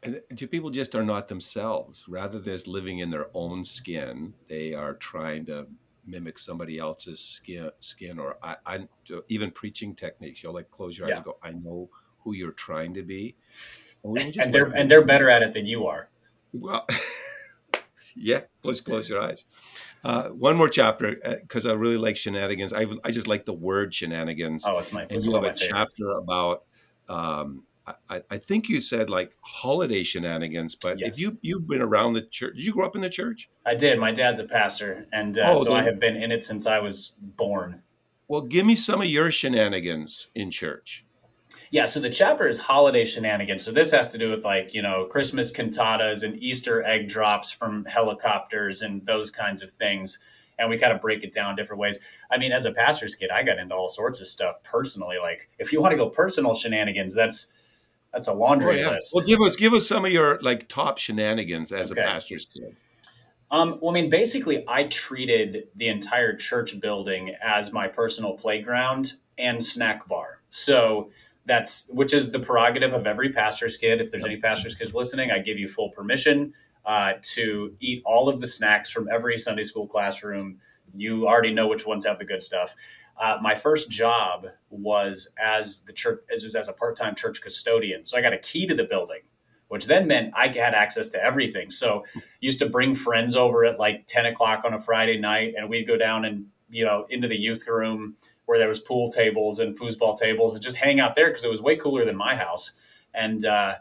And 0.04 0.22
people 0.52 0.70
just 0.70 0.96
are 0.96 1.04
not 1.04 1.28
themselves. 1.28 2.06
Rather 2.08 2.40
than 2.40 2.60
living 2.66 3.00
in 3.00 3.10
their 3.10 3.28
own 3.34 3.66
skin, 3.66 4.34
they 4.48 4.74
are 4.74 4.94
trying 4.94 5.46
to 5.48 5.68
mimic 6.06 6.40
somebody 6.40 6.78
else's 6.78 7.20
skin, 7.20 7.70
skin 7.80 8.20
or 8.20 8.38
I, 8.42 8.56
I 8.66 8.88
even 9.28 9.52
preaching 9.52 9.94
techniques. 9.94 10.42
You'll 10.42 10.54
like 10.54 10.72
close 10.72 10.98
your 10.98 11.08
eyes 11.08 11.12
yeah. 11.12 11.16
and 11.18 11.26
go, 11.26 11.38
"I 11.44 11.52
know 11.52 11.90
who 12.20 12.34
you're 12.34 12.52
trying 12.52 12.94
to 12.94 13.04
be," 13.04 13.36
and, 14.04 14.18
and 14.18 14.54
they're 14.54 14.68
and 14.68 14.90
they're 14.90 15.04
better 15.04 15.30
at 15.30 15.42
it 15.44 15.54
than 15.54 15.66
you 15.66 15.88
are. 15.88 16.10
Well, 16.54 16.88
yeah, 18.16 18.42
close 18.62 18.82
close 18.82 19.10
your 19.10 19.22
eyes. 19.22 19.46
Uh, 20.04 20.30
one 20.30 20.56
more 20.56 20.70
chapter 20.70 21.16
because 21.42 21.66
uh, 21.66 21.72
I 21.72 21.74
really 21.74 21.98
like 21.98 22.18
shenanigans. 22.18 22.74
I, 22.74 22.86
I 23.04 23.12
just 23.12 23.28
like 23.28 23.46
the 23.46 23.54
word 23.54 23.94
shenanigans. 23.94 24.66
Oh, 24.66 24.78
it's 24.78 24.94
my. 24.94 25.06
And 25.10 25.24
you 25.24 25.34
have 25.34 25.44
a 25.44 25.54
chapter 25.54 26.12
about. 26.12 26.64
Um, 27.10 27.64
I, 28.10 28.22
I, 28.30 28.38
think 28.38 28.68
you 28.68 28.82
said 28.82 29.10
like 29.10 29.32
holiday 29.40 30.04
shenanigans, 30.04 30.76
but 30.76 31.00
yes. 31.00 31.16
if 31.16 31.22
you 31.22 31.38
you've 31.42 31.68
been 31.68 31.82
around 31.82 32.14
the 32.14 32.22
church, 32.22 32.56
did 32.56 32.66
you 32.66 32.74
grow 32.74 32.86
up 32.86 32.96
in 32.96 33.02
the 33.02 33.10
church? 33.10 33.50
I 33.66 33.76
did. 33.76 33.98
My 33.98 34.12
dad's 34.12 34.42
a 34.42 34.44
pastor, 34.44 35.08
and 35.14 35.38
uh, 35.38 35.54
oh, 35.56 35.64
so 35.64 35.74
I 35.74 35.84
have 35.84 35.98
been 35.98 36.18
in 36.18 36.32
it 36.32 36.44
since 36.44 36.68
I 36.68 36.80
was 36.80 37.14
born. 37.18 37.82
Well, 38.28 38.42
give 38.42 38.66
me 38.66 38.76
some 38.76 39.02
of 39.02 39.08
your 39.08 39.32
shenanigans 39.32 40.32
in 40.36 40.52
church. 40.52 41.06
Yeah, 41.72 41.86
so 41.86 42.00
the 42.00 42.10
chapter 42.10 42.48
is 42.48 42.58
holiday 42.58 43.06
shenanigans. 43.06 43.64
So 43.64 43.72
this 43.72 43.92
has 43.92 44.12
to 44.12 44.18
do 44.18 44.30
with 44.30 44.44
like, 44.44 44.74
you 44.74 44.82
know, 44.82 45.06
Christmas 45.06 45.52
cantatas 45.52 46.24
and 46.24 46.42
Easter 46.42 46.84
egg 46.84 47.08
drops 47.08 47.52
from 47.52 47.86
helicopters 47.86 48.82
and 48.82 49.06
those 49.06 49.32
kinds 49.32 49.62
of 49.62 49.70
things. 49.72 50.20
And 50.60 50.70
we 50.70 50.78
kind 50.78 50.92
of 50.92 51.02
break 51.02 51.24
it 51.24 51.32
down 51.32 51.56
different 51.56 51.80
ways. 51.80 52.00
I 52.32 52.38
mean, 52.38 52.52
as 52.52 52.66
a 52.66 52.72
pastor's 52.72 53.16
kid, 53.16 53.30
I 53.30 53.44
got 53.44 53.60
into 53.60 53.76
all 53.76 53.90
sorts 53.90 54.20
of 54.22 54.28
stuff 54.28 54.64
personally. 54.64 55.18
Like 55.22 55.50
if 55.60 55.72
you 55.72 55.82
want 55.82 55.92
to 55.92 55.98
go 55.98 56.10
personal 56.10 56.54
shenanigans, 56.54 57.14
that's 57.14 57.48
that's 58.14 58.28
a 58.28 58.34
laundry 58.34 58.84
oh, 58.84 58.88
yeah. 58.88 58.90
list. 58.96 59.12
Well, 59.14 59.26
give 59.26 59.42
us 59.42 59.56
give 59.56 59.74
us 59.74 59.88
some 59.88 60.06
of 60.06 60.12
your 60.12 60.40
like 60.42 60.68
top 60.68 60.98
shenanigans 60.98 61.72
as 61.72 61.92
okay. 61.92 62.02
a 62.02 62.04
pastor's 62.04 62.46
kid. 62.46 62.76
Um, 63.52 63.80
well, 63.82 63.92
I 63.92 64.02
mean, 64.02 64.10
basically, 64.10 64.64
I 64.68 64.86
treated 64.86 65.68
the 65.76 65.88
entire 65.88 66.36
church 66.36 66.80
building 66.80 67.36
as 67.42 67.72
my 67.72 67.88
personal 67.88 68.34
playground 68.34 69.14
and 69.38 69.64
snack 69.64 70.08
bar. 70.08 70.42
So 70.50 71.12
that's 71.48 71.88
which 71.90 72.14
is 72.14 72.30
the 72.30 72.40
prerogative 72.40 72.94
of 72.94 73.08
every 73.08 73.32
pastor's 73.32 73.78
kid. 73.78 74.02
If 74.02 74.12
there's 74.12 74.26
any 74.26 74.38
pastor's 74.38 74.76
kids 74.76 74.94
listening, 74.94 75.32
I 75.32 75.40
give 75.40 75.58
you 75.58 75.68
full 75.68 75.90
permission 75.90 76.54
uh, 76.86 77.14
to 77.22 77.76
eat 77.80 78.04
all 78.06 78.30
of 78.30 78.42
the 78.42 78.48
snacks 78.48 78.90
from 78.90 79.08
every 79.12 79.38
Sunday 79.38 79.64
school 79.64 79.88
classroom. 79.88 80.60
You 80.96 81.28
already 81.28 81.54
know 81.54 81.68
which 81.68 81.86
ones 81.86 82.06
have 82.06 82.20
the 82.20 82.26
good 82.26 82.44
stuff. 82.44 82.76
Uh, 83.20 83.38
my 83.42 83.56
first 83.56 83.90
job 83.90 84.48
was 84.70 85.30
as 85.42 85.82
the 85.82 85.94
church 85.94 86.22
as 86.34 86.44
was 86.44 86.54
as 86.54 86.68
a 86.68 86.74
part-time 86.74 87.16
church 87.16 87.42
custodian. 87.42 88.06
So 88.06 88.18
I 88.18 88.22
got 88.22 88.34
a 88.34 88.38
key 88.38 88.68
to 88.68 88.76
the 88.76 88.84
building, 88.84 89.22
which 89.70 89.86
then 89.86 90.06
meant 90.06 90.34
I 90.36 90.48
had 90.48 90.76
access 90.76 91.08
to 91.10 91.24
everything. 91.24 91.70
So 91.72 92.04
used 92.42 92.60
to 92.60 92.70
bring 92.70 92.94
friends 92.94 93.36
over 93.36 93.66
at 93.66 93.80
like 93.80 94.06
10 94.06 94.26
o'clock 94.28 94.64
on 94.66 94.74
a 94.74 94.80
Friday 94.80 95.18
night, 95.18 95.54
and 95.58 95.70
we'd 95.70 95.88
go 95.88 95.98
down 95.98 96.26
and 96.26 96.48
you 96.70 96.84
know 96.84 97.06
into 97.10 97.28
the 97.28 97.38
youth 97.38 97.66
room 97.68 98.18
where 98.48 98.58
there 98.58 98.68
was 98.68 98.80
pool 98.80 99.10
tables 99.10 99.60
and 99.60 99.78
foosball 99.78 100.18
tables 100.18 100.56
and 100.56 100.64
just 100.64 100.78
hang 100.78 101.00
out 101.00 101.16
there 101.16 101.28
because 101.28 101.44
it 101.44 101.52
was 101.52 101.62
way 101.62 101.76
cooler 101.76 102.06
than 102.06 102.16
my 102.16 102.36
house. 102.36 102.72
And 103.14 103.46
uh, 103.46 103.76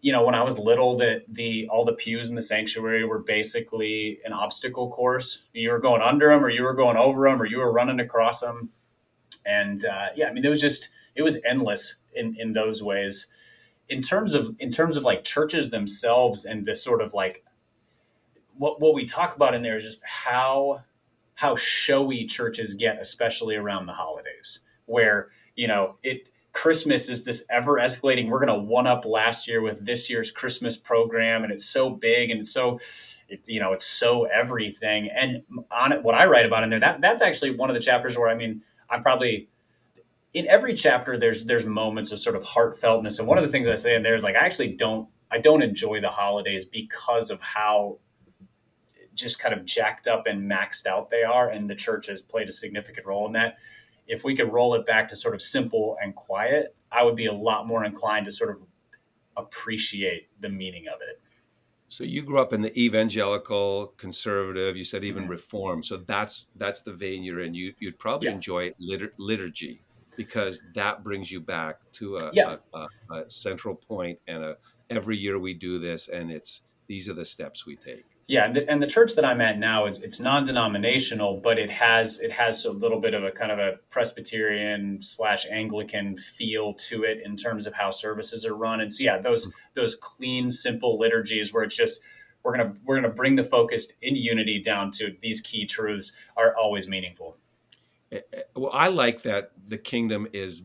you 0.00 0.10
know, 0.10 0.24
when 0.24 0.34
I 0.34 0.42
was 0.42 0.58
little, 0.58 0.96
that 0.96 1.24
the 1.28 1.68
all 1.68 1.84
the 1.84 1.92
pews 1.92 2.30
in 2.30 2.34
the 2.34 2.42
sanctuary 2.42 3.04
were 3.04 3.18
basically 3.18 4.20
an 4.24 4.32
obstacle 4.32 4.90
course. 4.90 5.42
You 5.52 5.70
were 5.70 5.78
going 5.78 6.00
under 6.00 6.30
them, 6.30 6.42
or 6.42 6.48
you 6.48 6.62
were 6.62 6.74
going 6.74 6.96
over 6.96 7.28
them, 7.28 7.40
or 7.40 7.44
you 7.44 7.58
were 7.58 7.70
running 7.70 8.00
across 8.00 8.40
them. 8.40 8.70
And 9.44 9.84
uh, 9.84 10.06
yeah, 10.16 10.28
I 10.28 10.32
mean, 10.32 10.44
it 10.44 10.48
was 10.48 10.60
just 10.60 10.88
it 11.14 11.22
was 11.22 11.38
endless 11.44 11.96
in 12.14 12.36
in 12.38 12.52
those 12.52 12.82
ways. 12.82 13.26
In 13.88 14.00
terms 14.00 14.34
of 14.34 14.56
in 14.58 14.70
terms 14.70 14.96
of 14.96 15.04
like 15.04 15.24
churches 15.24 15.68
themselves 15.70 16.46
and 16.46 16.64
this 16.64 16.82
sort 16.82 17.02
of 17.02 17.12
like 17.12 17.44
what 18.56 18.80
what 18.80 18.94
we 18.94 19.04
talk 19.04 19.36
about 19.36 19.54
in 19.54 19.62
there 19.62 19.76
is 19.76 19.82
just 19.82 20.00
how 20.04 20.84
how 21.36 21.54
showy 21.54 22.24
churches 22.24 22.74
get, 22.74 22.98
especially 23.00 23.56
around 23.56 23.86
the 23.86 23.92
holidays, 23.92 24.60
where, 24.86 25.28
you 25.54 25.68
know, 25.68 25.96
it 26.02 26.28
Christmas 26.52 27.10
is 27.10 27.24
this 27.24 27.44
ever 27.50 27.74
escalating. 27.74 28.30
We're 28.30 28.44
going 28.44 28.58
to 28.58 28.64
one 28.64 28.86
up 28.86 29.04
last 29.04 29.46
year 29.46 29.60
with 29.60 29.84
this 29.84 30.08
year's 30.08 30.30
Christmas 30.30 30.76
program, 30.76 31.44
and 31.44 31.52
it's 31.52 31.66
so 31.66 31.90
big 31.90 32.30
and 32.30 32.40
it's 32.40 32.50
so, 32.50 32.80
it, 33.28 33.46
you 33.46 33.60
know, 33.60 33.74
it's 33.74 33.86
so 33.86 34.24
everything. 34.24 35.10
And 35.10 35.42
on 35.70 35.92
it, 35.92 36.02
what 36.02 36.14
I 36.14 36.24
write 36.24 36.46
about 36.46 36.64
in 36.64 36.70
there, 36.70 36.80
that 36.80 37.02
that's 37.02 37.20
actually 37.20 37.54
one 37.54 37.68
of 37.68 37.74
the 37.74 37.80
chapters 37.80 38.16
where 38.16 38.30
I 38.30 38.34
mean, 38.34 38.62
I'm 38.88 39.02
probably 39.02 39.48
in 40.32 40.46
every 40.48 40.72
chapter 40.72 41.18
there's 41.18 41.44
there's 41.44 41.66
moments 41.66 42.12
of 42.12 42.18
sort 42.18 42.36
of 42.36 42.42
heartfeltness, 42.44 43.18
and 43.18 43.28
one 43.28 43.36
of 43.36 43.44
the 43.44 43.50
things 43.50 43.68
I 43.68 43.74
say 43.74 43.94
in 43.94 44.02
there 44.02 44.14
is 44.14 44.22
like 44.22 44.36
I 44.36 44.46
actually 44.46 44.72
don't 44.72 45.08
I 45.30 45.36
don't 45.36 45.62
enjoy 45.62 46.00
the 46.00 46.08
holidays 46.08 46.64
because 46.64 47.28
of 47.28 47.42
how 47.42 47.98
just 49.16 49.38
kind 49.38 49.54
of 49.54 49.64
jacked 49.64 50.06
up 50.06 50.26
and 50.26 50.48
maxed 50.50 50.86
out 50.86 51.10
they 51.10 51.24
are. 51.24 51.48
And 51.50 51.68
the 51.68 51.74
church 51.74 52.06
has 52.06 52.22
played 52.22 52.48
a 52.48 52.52
significant 52.52 53.06
role 53.06 53.26
in 53.26 53.32
that. 53.32 53.58
If 54.06 54.22
we 54.22 54.36
could 54.36 54.52
roll 54.52 54.74
it 54.74 54.86
back 54.86 55.08
to 55.08 55.16
sort 55.16 55.34
of 55.34 55.42
simple 55.42 55.96
and 56.00 56.14
quiet, 56.14 56.76
I 56.92 57.02
would 57.02 57.16
be 57.16 57.26
a 57.26 57.32
lot 57.32 57.66
more 57.66 57.84
inclined 57.84 58.26
to 58.26 58.30
sort 58.30 58.50
of 58.50 58.64
appreciate 59.36 60.28
the 60.40 60.48
meaning 60.48 60.86
of 60.86 61.00
it. 61.00 61.20
So 61.88 62.04
you 62.04 62.22
grew 62.22 62.40
up 62.40 62.52
in 62.52 62.62
the 62.62 62.76
evangelical, 62.78 63.94
conservative. 63.96 64.76
You 64.76 64.84
said 64.84 65.04
even 65.04 65.24
mm-hmm. 65.24 65.32
reform. 65.32 65.82
So 65.82 65.98
that's 65.98 66.46
that's 66.56 66.80
the 66.82 66.92
vein 66.92 67.22
you're 67.22 67.40
in. 67.40 67.54
You 67.54 67.74
you'd 67.78 67.98
probably 67.98 68.28
yeah. 68.28 68.34
enjoy 68.34 68.72
litur- 68.80 69.12
liturgy 69.18 69.82
because 70.16 70.62
that 70.74 71.04
brings 71.04 71.30
you 71.30 71.40
back 71.40 71.80
to 71.92 72.16
a, 72.16 72.30
yeah. 72.32 72.56
a, 72.74 72.78
a, 72.78 72.88
a 73.12 73.30
central 73.30 73.74
point 73.74 74.18
and 74.26 74.42
a 74.42 74.56
every 74.90 75.16
year 75.16 75.38
we 75.38 75.52
do 75.52 75.78
this 75.78 76.08
and 76.08 76.30
it's 76.30 76.62
these 76.86 77.08
are 77.08 77.12
the 77.12 77.24
steps 77.24 77.66
we 77.66 77.76
take 77.76 78.04
yeah, 78.28 78.44
and 78.44 78.56
the, 78.56 78.68
and 78.68 78.82
the, 78.82 78.88
church 78.88 79.14
that 79.14 79.24
I'm 79.24 79.40
at 79.40 79.58
now 79.58 79.86
is 79.86 79.98
it's 79.98 80.18
non-denominational, 80.18 81.40
but 81.44 81.60
it 81.60 81.70
has 81.70 82.18
it 82.18 82.32
has 82.32 82.64
a 82.64 82.72
little 82.72 83.00
bit 83.00 83.14
of 83.14 83.22
a 83.22 83.30
kind 83.30 83.52
of 83.52 83.60
a 83.60 83.74
Presbyterian 83.88 85.00
slash 85.00 85.46
Anglican 85.48 86.16
feel 86.16 86.74
to 86.74 87.04
it 87.04 87.22
in 87.24 87.36
terms 87.36 87.66
of 87.66 87.74
how 87.74 87.90
services 87.90 88.44
are 88.44 88.56
run. 88.56 88.80
And 88.80 88.90
so 88.90 89.04
yeah, 89.04 89.18
those 89.18 89.52
those 89.74 89.94
clean, 89.94 90.50
simple 90.50 90.98
liturgies 90.98 91.52
where 91.52 91.62
it's 91.62 91.76
just 91.76 92.00
we're 92.42 92.56
gonna 92.56 92.74
we're 92.84 92.96
gonna 92.96 93.14
bring 93.14 93.36
the 93.36 93.44
focus 93.44 93.86
in 94.02 94.16
unity 94.16 94.60
down 94.60 94.90
to 94.92 95.14
these 95.22 95.40
key 95.40 95.64
truths 95.64 96.12
are 96.36 96.56
always 96.56 96.88
meaningful. 96.88 97.36
Eh, 98.10 98.20
eh, 98.32 98.42
well, 98.56 98.72
I 98.72 98.88
like 98.88 99.22
that 99.22 99.52
the 99.68 99.78
kingdom 99.78 100.26
is 100.32 100.64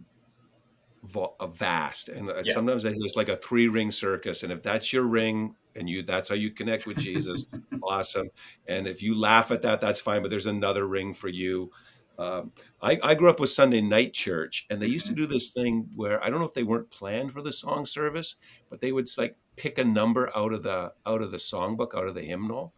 vast, 1.04 2.10
and 2.10 2.30
uh, 2.30 2.42
yeah. 2.44 2.54
sometimes 2.54 2.86
it's 2.86 3.16
like 3.16 3.30
a 3.30 3.38
three 3.38 3.68
ring 3.68 3.92
circus, 3.92 4.44
and 4.44 4.52
if 4.52 4.62
that's 4.62 4.94
your 4.94 5.04
ring, 5.04 5.56
and 5.76 5.90
you 5.90 6.04
that's 6.04 6.30
how 6.30 6.36
you 6.36 6.52
connect 6.52 6.86
with 6.88 6.98
Jesus. 6.98 7.46
awesome. 7.84 8.30
And 8.68 8.88
if 8.88 9.02
you 9.02 9.18
laugh 9.18 9.52
at 9.52 9.62
that, 9.64 9.82
that's 9.82 10.02
fine. 10.02 10.22
But 10.22 10.32
there's 10.32 10.46
another 10.46 10.88
ring 10.88 11.14
for 11.14 11.30
you. 11.30 11.72
Um, 12.20 12.52
I, 12.82 13.00
I, 13.02 13.16
grew 13.16 13.30
up 13.30 13.40
with 13.40 13.50
Sunday 13.50 13.82
night 13.82 14.14
church, 14.14 14.68
and 14.70 14.80
they 14.80 14.88
used 14.88 15.08
to 15.08 15.14
do 15.14 15.26
this 15.26 15.50
thing 15.50 15.90
where 15.96 16.24
I 16.24 16.30
don't 16.30 16.40
know 16.40 16.46
if 16.46 16.54
they 16.54 16.62
weren't 16.62 16.92
planned 16.92 17.32
for 17.32 17.42
the 17.42 17.54
song 17.54 17.84
service, 17.84 18.36
but 18.70 18.80
they 18.80 18.92
would 18.92 19.08
like 19.18 19.36
pick 19.56 19.80
a 19.80 19.84
number 19.84 20.30
out 20.36 20.54
of 20.54 20.62
the 20.62 20.94
out 21.06 21.22
of 21.22 21.32
the 21.32 21.38
songbook, 21.38 21.96
out 21.96 22.08
of 22.08 22.14
the 22.14 22.22
hymnal. 22.22 22.74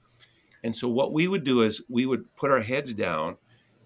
And 0.63 0.73
so 0.73 0.87
what 0.87 1.11
we 1.11 1.27
would 1.27 1.43
do 1.43 1.61
is 1.61 1.83
we 1.89 2.05
would 2.05 2.33
put 2.35 2.51
our 2.51 2.61
heads 2.61 2.93
down 2.93 3.35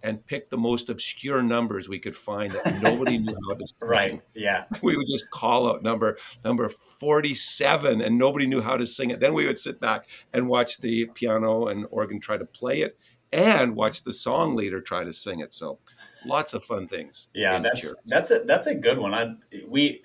and 0.04 0.26
pick 0.26 0.50
the 0.50 0.58
most 0.58 0.90
obscure 0.90 1.42
numbers 1.42 1.90
we 1.90 2.00
could 2.00 2.16
find 2.16 2.52
that 2.52 2.82
nobody 2.82 3.18
knew 3.18 3.36
how 3.48 3.56
to 3.56 3.68
sing. 3.80 3.90
Right. 3.90 4.22
Yeah. 4.34 4.66
We 4.82 4.96
would 4.96 5.08
just 5.08 5.30
call 5.32 5.70
out 5.70 5.84
number 5.84 6.18
number 6.44 6.70
47 6.70 8.02
and 8.02 8.18
nobody 8.18 8.48
knew 8.48 8.62
how 8.62 8.78
to 8.78 8.88
sing 8.88 9.10
it. 9.10 9.20
Then 9.20 9.34
we 9.34 9.46
would 9.46 9.58
sit 9.58 9.80
back 9.80 10.08
and 10.34 10.48
watch 10.48 10.80
the 10.80 11.06
piano 11.14 11.68
and 11.68 11.86
organ 11.90 12.20
try 12.20 12.38
to 12.38 12.46
play 12.46 12.82
it 12.82 12.98
and 13.32 13.76
watch 13.76 14.04
the 14.04 14.14
song 14.14 14.56
leader 14.56 14.82
try 14.82 15.04
to 15.04 15.14
sing 15.14 15.40
it. 15.40 15.54
So 15.54 15.80
lots 16.26 16.54
of 16.54 16.64
fun 16.64 16.88
things. 16.88 17.30
Yeah, 17.34 17.60
that's 17.60 17.94
that's 18.06 18.32
a 18.32 18.44
that's 18.46 18.68
a 18.68 18.76
good 18.76 18.98
one. 18.98 19.14
I 19.14 19.36
we 19.68 20.04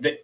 they, 0.00 0.20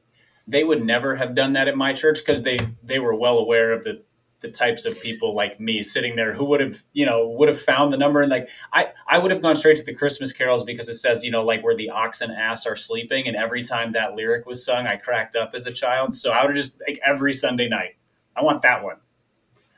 they 0.46 0.64
would 0.64 0.84
never 0.84 1.16
have 1.16 1.34
done 1.34 1.52
that 1.54 1.68
at 1.68 1.76
my 1.76 1.92
church 1.92 2.18
because 2.18 2.42
they 2.42 2.58
they 2.82 2.98
were 2.98 3.14
well 3.14 3.38
aware 3.38 3.72
of 3.72 3.84
the 3.84 4.02
the 4.40 4.50
types 4.50 4.84
of 4.84 5.00
people 5.00 5.34
like 5.34 5.58
me 5.58 5.82
sitting 5.82 6.16
there 6.16 6.32
who 6.32 6.44
would 6.44 6.60
have 6.60 6.82
you 6.92 7.04
know 7.04 7.28
would 7.28 7.48
have 7.48 7.60
found 7.60 7.92
the 7.92 7.96
number. 7.96 8.20
And 8.20 8.30
like 8.30 8.48
i 8.72 8.88
i 9.08 9.18
would 9.18 9.30
have 9.30 9.42
gone 9.42 9.56
straight 9.56 9.76
to 9.76 9.82
the 9.82 9.94
christmas 9.94 10.32
carols 10.32 10.62
because 10.62 10.88
it 10.88 10.94
says 10.94 11.24
you 11.24 11.30
know 11.30 11.44
like 11.44 11.62
where 11.62 11.76
the 11.76 11.90
ox 11.90 12.20
and 12.20 12.32
ass 12.32 12.66
are 12.66 12.76
sleeping. 12.76 13.26
And 13.26 13.36
every 13.36 13.62
time 13.62 13.92
that 13.92 14.14
lyric 14.14 14.46
was 14.46 14.64
sung 14.64 14.86
i 14.86 14.96
cracked 14.96 15.36
up 15.36 15.52
as 15.54 15.66
a 15.66 15.72
child. 15.72 16.14
So 16.14 16.30
i 16.30 16.42
would 16.42 16.50
have 16.50 16.56
just 16.56 16.80
like 16.86 17.00
every 17.04 17.32
sunday 17.32 17.68
night. 17.68 17.96
I 18.36 18.42
want 18.42 18.62
that 18.62 18.84
one. 18.84 18.98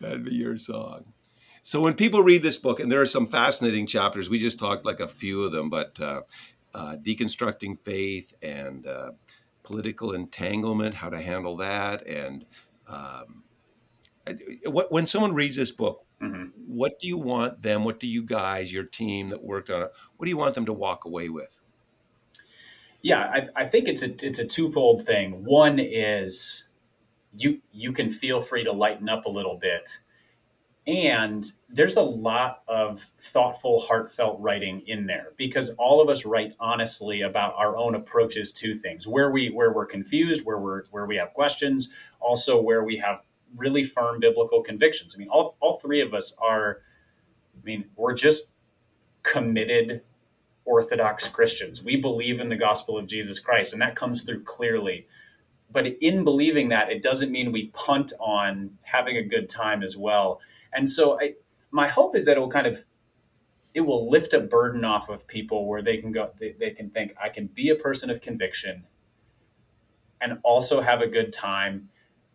That'd 0.00 0.24
be 0.24 0.34
your 0.34 0.58
song. 0.58 1.12
So 1.62 1.80
when 1.80 1.94
people 1.94 2.22
read 2.22 2.42
this 2.42 2.56
book 2.56 2.80
and 2.80 2.90
there 2.90 3.00
are 3.00 3.06
some 3.06 3.26
fascinating 3.26 3.86
chapters 3.86 4.30
we 4.30 4.38
just 4.38 4.58
talked 4.58 4.84
like 4.84 5.00
a 5.00 5.08
few 5.08 5.42
of 5.42 5.52
them 5.52 5.68
but 5.68 5.98
uh, 6.00 6.22
uh, 6.74 6.96
deconstructing 6.96 7.78
faith 7.78 8.34
and 8.42 8.86
uh, 8.86 9.12
political 9.62 10.12
entanglement 10.12 10.94
how 10.94 11.08
to 11.10 11.20
handle 11.20 11.56
that 11.56 12.06
and 12.06 12.46
um, 12.88 13.44
when 14.66 15.06
someone 15.06 15.34
reads 15.34 15.56
this 15.56 15.72
book, 15.72 16.04
mm-hmm. 16.20 16.46
what 16.66 16.98
do 16.98 17.06
you 17.06 17.18
want 17.18 17.62
them? 17.62 17.84
What 17.84 18.00
do 18.00 18.06
you 18.06 18.22
guys, 18.22 18.72
your 18.72 18.84
team 18.84 19.30
that 19.30 19.42
worked 19.42 19.70
on 19.70 19.82
it, 19.82 19.92
what 20.16 20.26
do 20.26 20.30
you 20.30 20.36
want 20.36 20.54
them 20.54 20.66
to 20.66 20.72
walk 20.72 21.04
away 21.04 21.28
with? 21.28 21.60
Yeah, 23.02 23.20
I, 23.20 23.62
I 23.62 23.64
think 23.64 23.88
it's 23.88 24.02
a 24.02 24.26
it's 24.26 24.38
a 24.38 24.46
twofold 24.46 25.06
thing. 25.06 25.44
One 25.44 25.78
is 25.78 26.64
you 27.34 27.60
you 27.72 27.92
can 27.92 28.10
feel 28.10 28.40
free 28.40 28.64
to 28.64 28.72
lighten 28.72 29.08
up 29.08 29.24
a 29.24 29.30
little 29.30 29.56
bit, 29.56 30.00
and 30.86 31.50
there's 31.70 31.96
a 31.96 32.02
lot 32.02 32.62
of 32.68 33.00
thoughtful, 33.18 33.80
heartfelt 33.80 34.38
writing 34.40 34.82
in 34.86 35.06
there 35.06 35.32
because 35.38 35.70
all 35.78 36.02
of 36.02 36.10
us 36.10 36.26
write 36.26 36.54
honestly 36.60 37.22
about 37.22 37.54
our 37.56 37.76
own 37.76 37.94
approaches 37.94 38.52
to 38.52 38.74
things, 38.74 39.06
where 39.06 39.30
we 39.30 39.48
where 39.48 39.72
we're 39.72 39.86
confused, 39.86 40.44
where 40.44 40.58
we're 40.58 40.84
where 40.90 41.06
we 41.06 41.16
have 41.16 41.32
questions, 41.32 41.88
also 42.20 42.60
where 42.60 42.84
we 42.84 42.98
have 42.98 43.22
really 43.56 43.84
firm 43.84 44.20
biblical 44.20 44.62
convictions. 44.62 45.14
I 45.14 45.18
mean, 45.18 45.28
all, 45.28 45.56
all 45.60 45.74
three 45.74 46.00
of 46.00 46.14
us 46.14 46.32
are, 46.38 46.78
I 47.56 47.64
mean, 47.64 47.86
we're 47.96 48.14
just 48.14 48.52
committed 49.22 50.02
Orthodox 50.64 51.28
Christians. 51.28 51.82
We 51.82 51.96
believe 51.96 52.40
in 52.40 52.48
the 52.48 52.56
gospel 52.56 52.96
of 52.96 53.06
Jesus 53.06 53.40
Christ, 53.40 53.72
and 53.72 53.82
that 53.82 53.94
comes 53.94 54.22
through 54.22 54.44
clearly. 54.44 55.06
But 55.70 55.86
in 56.00 56.24
believing 56.24 56.68
that, 56.70 56.90
it 56.90 57.02
doesn't 57.02 57.30
mean 57.30 57.52
we 57.52 57.68
punt 57.68 58.12
on 58.18 58.78
having 58.82 59.16
a 59.16 59.22
good 59.22 59.48
time 59.48 59.82
as 59.82 59.96
well. 59.96 60.40
And 60.72 60.88
so, 60.88 61.20
I, 61.20 61.34
my 61.70 61.88
hope 61.88 62.16
is 62.16 62.26
that 62.26 62.36
it 62.36 62.40
will 62.40 62.48
kind 62.48 62.66
of 62.66 62.84
it 63.72 63.82
will 63.82 64.10
lift 64.10 64.32
a 64.32 64.40
burden 64.40 64.84
off 64.84 65.08
of 65.08 65.26
people 65.26 65.66
where 65.66 65.82
they 65.82 65.96
can 65.96 66.12
go 66.12 66.30
they, 66.38 66.54
they 66.58 66.70
can 66.70 66.90
think 66.90 67.14
i 67.22 67.28
can 67.28 67.46
be 67.46 67.70
a 67.70 67.76
person 67.76 68.10
of 68.10 68.20
conviction 68.20 68.84
and 70.20 70.38
also 70.42 70.80
have 70.80 71.00
a 71.00 71.06
good 71.06 71.32
time 71.32 71.88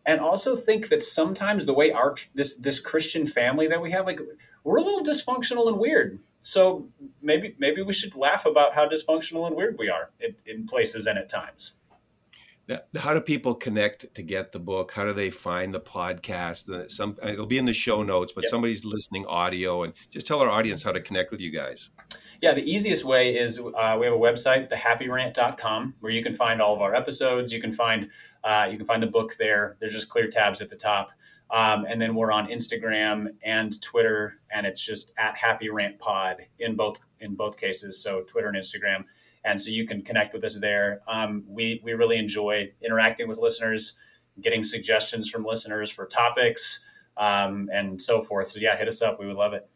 and 0.05 0.19
also 0.19 0.55
think 0.55 0.89
that 0.89 1.01
sometimes 1.01 1.65
the 1.65 1.73
way 1.73 1.91
our 1.91 2.15
this 2.33 2.55
this 2.55 2.79
christian 2.79 3.25
family 3.25 3.67
that 3.67 3.81
we 3.81 3.91
have 3.91 4.05
like 4.05 4.19
we're 4.63 4.77
a 4.77 4.81
little 4.81 5.03
dysfunctional 5.03 5.67
and 5.67 5.77
weird 5.77 6.19
so 6.41 6.87
maybe 7.21 7.55
maybe 7.57 7.81
we 7.81 7.93
should 7.93 8.15
laugh 8.15 8.45
about 8.45 8.75
how 8.75 8.87
dysfunctional 8.87 9.47
and 9.47 9.55
weird 9.55 9.77
we 9.77 9.89
are 9.89 10.09
in, 10.19 10.35
in 10.45 10.65
places 10.65 11.05
and 11.05 11.17
at 11.17 11.29
times 11.29 11.73
Now, 12.67 12.79
how 12.95 13.13
do 13.13 13.21
people 13.21 13.53
connect 13.53 14.15
to 14.15 14.23
get 14.23 14.51
the 14.51 14.59
book? 14.59 14.91
How 14.91 15.05
do 15.05 15.13
they 15.13 15.29
find 15.29 15.71
the 15.71 15.79
podcast? 15.79 16.89
Some 16.89 17.15
it'll 17.21 17.45
be 17.45 17.59
in 17.59 17.65
the 17.65 17.73
show 17.73 18.01
notes, 18.01 18.33
but 18.33 18.43
yep. 18.43 18.49
somebody's 18.49 18.83
listening 18.83 19.23
audio, 19.27 19.83
and 19.83 19.93
just 20.09 20.25
tell 20.25 20.39
our 20.39 20.49
audience 20.49 20.81
how 20.81 20.91
to 20.91 20.99
connect 20.99 21.29
with 21.29 21.41
you 21.41 21.51
guys. 21.51 21.91
Yeah, 22.45 22.53
the 22.53 22.71
easiest 22.71 23.03
way 23.05 23.35
is 23.35 23.59
uh, 23.59 23.97
we 23.99 24.05
have 24.05 24.13
a 24.13 24.19
website, 24.19 24.69
thehappyrant.com, 24.69 25.95
where 25.99 26.11
you 26.11 26.21
can 26.21 26.31
find 26.31 26.61
all 26.61 26.75
of 26.75 26.81
our 26.83 26.93
episodes. 26.93 27.51
You 27.51 27.59
can 27.59 27.73
find 27.73 28.11
uh, 28.43 28.67
you 28.69 28.77
can 28.77 28.85
find 28.85 29.01
the 29.01 29.07
book 29.07 29.35
there. 29.39 29.77
There's 29.79 29.93
just 29.93 30.09
clear 30.09 30.27
tabs 30.27 30.61
at 30.61 30.69
the 30.69 30.75
top. 30.75 31.09
Um, 31.49 31.87
and 31.89 31.99
then 31.99 32.13
we're 32.13 32.31
on 32.31 32.47
Instagram 32.49 33.29
and 33.43 33.81
Twitter, 33.81 34.41
and 34.51 34.67
it's 34.67 34.79
just 34.79 35.11
at 35.17 35.35
Happy 35.35 35.69
Rant 35.71 35.97
Pod 35.97 36.45
in 36.59 36.75
both 36.75 37.07
in 37.19 37.33
both 37.33 37.57
cases. 37.57 37.99
So 37.99 38.21
Twitter 38.21 38.49
and 38.49 38.57
Instagram 38.57 39.05
and 39.43 39.59
so 39.59 39.71
you 39.71 39.87
can 39.87 40.03
connect 40.03 40.31
with 40.31 40.43
us 40.43 40.59
there. 40.59 41.01
Um, 41.07 41.45
we 41.47 41.81
we 41.83 41.93
really 41.93 42.17
enjoy 42.17 42.71
interacting 42.79 43.27
with 43.27 43.39
listeners, 43.39 43.93
getting 44.39 44.63
suggestions 44.63 45.31
from 45.31 45.45
listeners 45.45 45.89
for 45.89 46.05
topics, 46.05 46.79
um, 47.17 47.71
and 47.73 47.99
so 47.99 48.21
forth. 48.21 48.49
So 48.49 48.59
yeah, 48.59 48.77
hit 48.77 48.87
us 48.87 49.01
up. 49.01 49.19
We 49.19 49.25
would 49.25 49.35
love 49.35 49.53
it. 49.53 49.67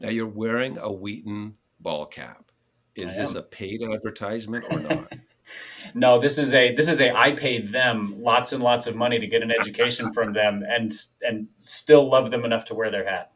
Now 0.00 0.10
you're 0.10 0.26
wearing 0.26 0.78
a 0.78 0.90
Wheaton 0.90 1.56
ball 1.80 2.06
cap. 2.06 2.50
Is 2.96 3.16
this 3.16 3.34
a 3.34 3.42
paid 3.42 3.82
advertisement 3.82 4.66
or 4.70 4.78
not? 4.78 5.12
no, 5.94 6.18
this 6.18 6.38
is 6.38 6.54
a 6.54 6.74
this 6.74 6.88
is 6.88 7.00
a 7.00 7.14
I 7.14 7.32
paid 7.32 7.68
them 7.72 8.22
lots 8.22 8.52
and 8.52 8.62
lots 8.62 8.86
of 8.86 8.94
money 8.94 9.18
to 9.18 9.26
get 9.26 9.42
an 9.42 9.50
education 9.50 10.12
from 10.12 10.32
them 10.32 10.62
and 10.66 10.90
and 11.22 11.48
still 11.58 12.08
love 12.08 12.30
them 12.30 12.44
enough 12.44 12.64
to 12.66 12.74
wear 12.74 12.90
their 12.90 13.08
hat. 13.08 13.32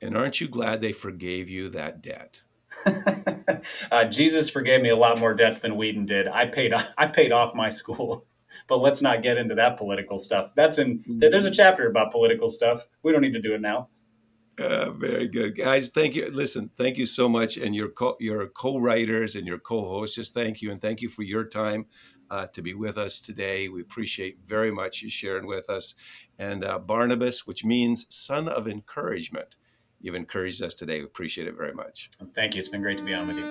And 0.00 0.16
aren't 0.16 0.40
you 0.40 0.48
glad 0.48 0.80
they 0.80 0.92
forgave 0.92 1.48
you 1.48 1.68
that 1.70 2.02
debt? 2.02 2.42
uh, 3.90 4.04
Jesus 4.04 4.50
forgave 4.50 4.82
me 4.82 4.90
a 4.90 4.96
lot 4.96 5.18
more 5.18 5.34
debts 5.34 5.60
than 5.60 5.76
Wheaton 5.76 6.06
did. 6.06 6.28
I 6.28 6.46
paid 6.46 6.72
I 6.98 7.06
paid 7.06 7.32
off 7.32 7.54
my 7.54 7.70
school, 7.70 8.24
but 8.68 8.78
let's 8.78 9.02
not 9.02 9.22
get 9.22 9.36
into 9.36 9.54
that 9.56 9.76
political 9.76 10.18
stuff. 10.18 10.54
That's 10.54 10.78
in 10.78 11.02
there's 11.06 11.44
a 11.44 11.50
chapter 11.50 11.88
about 11.88 12.12
political 12.12 12.48
stuff. 12.48 12.86
We 13.02 13.12
don't 13.12 13.22
need 13.22 13.34
to 13.34 13.42
do 13.42 13.54
it 13.54 13.60
now. 13.60 13.88
Uh, 14.58 14.90
very 14.92 15.26
good, 15.26 15.56
guys. 15.56 15.88
Thank 15.88 16.14
you. 16.14 16.28
Listen, 16.30 16.70
thank 16.76 16.96
you 16.96 17.06
so 17.06 17.28
much, 17.28 17.56
and 17.56 17.74
your 17.74 17.88
co- 17.88 18.16
your 18.20 18.46
co-writers 18.46 19.34
and 19.34 19.46
your 19.46 19.58
co-hosts. 19.58 20.14
Just 20.14 20.32
thank 20.32 20.62
you, 20.62 20.70
and 20.70 20.80
thank 20.80 21.00
you 21.00 21.08
for 21.08 21.22
your 21.22 21.44
time 21.44 21.86
uh, 22.30 22.46
to 22.48 22.62
be 22.62 22.74
with 22.74 22.96
us 22.96 23.20
today. 23.20 23.68
We 23.68 23.80
appreciate 23.80 24.38
very 24.44 24.70
much 24.70 25.02
you 25.02 25.10
sharing 25.10 25.46
with 25.46 25.68
us. 25.68 25.94
And 26.38 26.64
uh, 26.64 26.78
Barnabas, 26.78 27.46
which 27.46 27.64
means 27.64 28.06
son 28.08 28.48
of 28.48 28.68
encouragement 28.68 29.56
you've 30.04 30.14
encouraged 30.14 30.62
us 30.62 30.74
today. 30.74 31.00
We 31.00 31.06
appreciate 31.06 31.48
it 31.48 31.56
very 31.56 31.72
much. 31.72 32.10
Thank 32.34 32.54
you. 32.54 32.60
It's 32.60 32.68
been 32.68 32.82
great 32.82 32.98
to 32.98 33.04
be 33.04 33.14
on 33.14 33.26
with 33.26 33.38
you. 33.38 33.50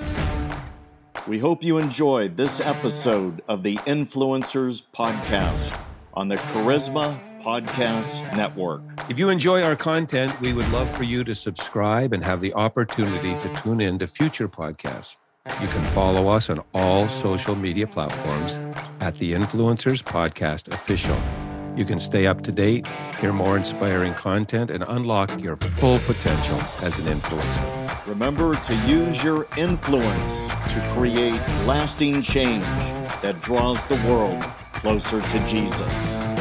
We 1.28 1.40
hope 1.40 1.64
you 1.64 1.80
enjoyed 1.80 2.38
this 2.38 2.62
episode 2.62 3.42
of 3.48 3.64
the 3.64 3.78
Influencers 3.78 4.84
Podcast 4.94 5.80
on 6.14 6.28
the 6.28 6.36
Charisma 6.36 7.20
Podcast 7.44 8.38
Network. 8.38 8.82
If 9.10 9.20
you 9.20 9.28
enjoy 9.28 9.64
our 9.64 9.76
content, 9.76 10.40
we 10.40 10.54
would 10.54 10.70
love 10.70 10.90
for 10.96 11.04
you 11.04 11.26
to 11.26 11.36
subscribe 11.36 12.14
and 12.14 12.24
have 12.24 12.40
the 12.40 12.54
opportunity 12.54 13.38
to 13.38 13.62
tune 13.62 13.82
in 13.82 14.00
to 14.00 14.08
future 14.08 14.48
podcasts. 14.48 15.18
You 15.62 15.68
can 15.68 15.84
follow 15.92 16.30
us 16.30 16.50
on 16.50 16.64
all 16.74 17.10
social 17.10 17.56
media 17.56 17.86
platforms 17.86 18.54
at 19.02 19.16
the 19.20 19.34
Influencers 19.34 20.02
Podcast 20.02 20.74
Official. 20.74 21.18
You 21.76 21.84
can 21.84 22.00
stay 22.00 22.28
up 22.28 22.44
to 22.44 22.52
date, 22.54 22.88
hear 23.20 23.34
more 23.34 23.58
inspiring 23.58 24.14
content, 24.14 24.72
and 24.72 24.86
unlock 24.88 25.42
your 25.42 25.58
full 25.58 26.00
potential 26.00 26.60
as 26.82 26.98
an 26.98 27.06
influencer. 27.06 28.08
Remember 28.08 28.56
to 28.56 28.76
use 28.88 29.22
your 29.22 29.48
influence 29.58 30.48
to 30.72 30.94
create 30.96 31.42
lasting 31.66 32.22
change 32.22 32.64
that 33.22 33.42
draws 33.42 33.84
the 33.88 33.96
world 34.08 34.42
closer 34.72 35.22
to 35.22 35.48
Jesus. 35.48 36.33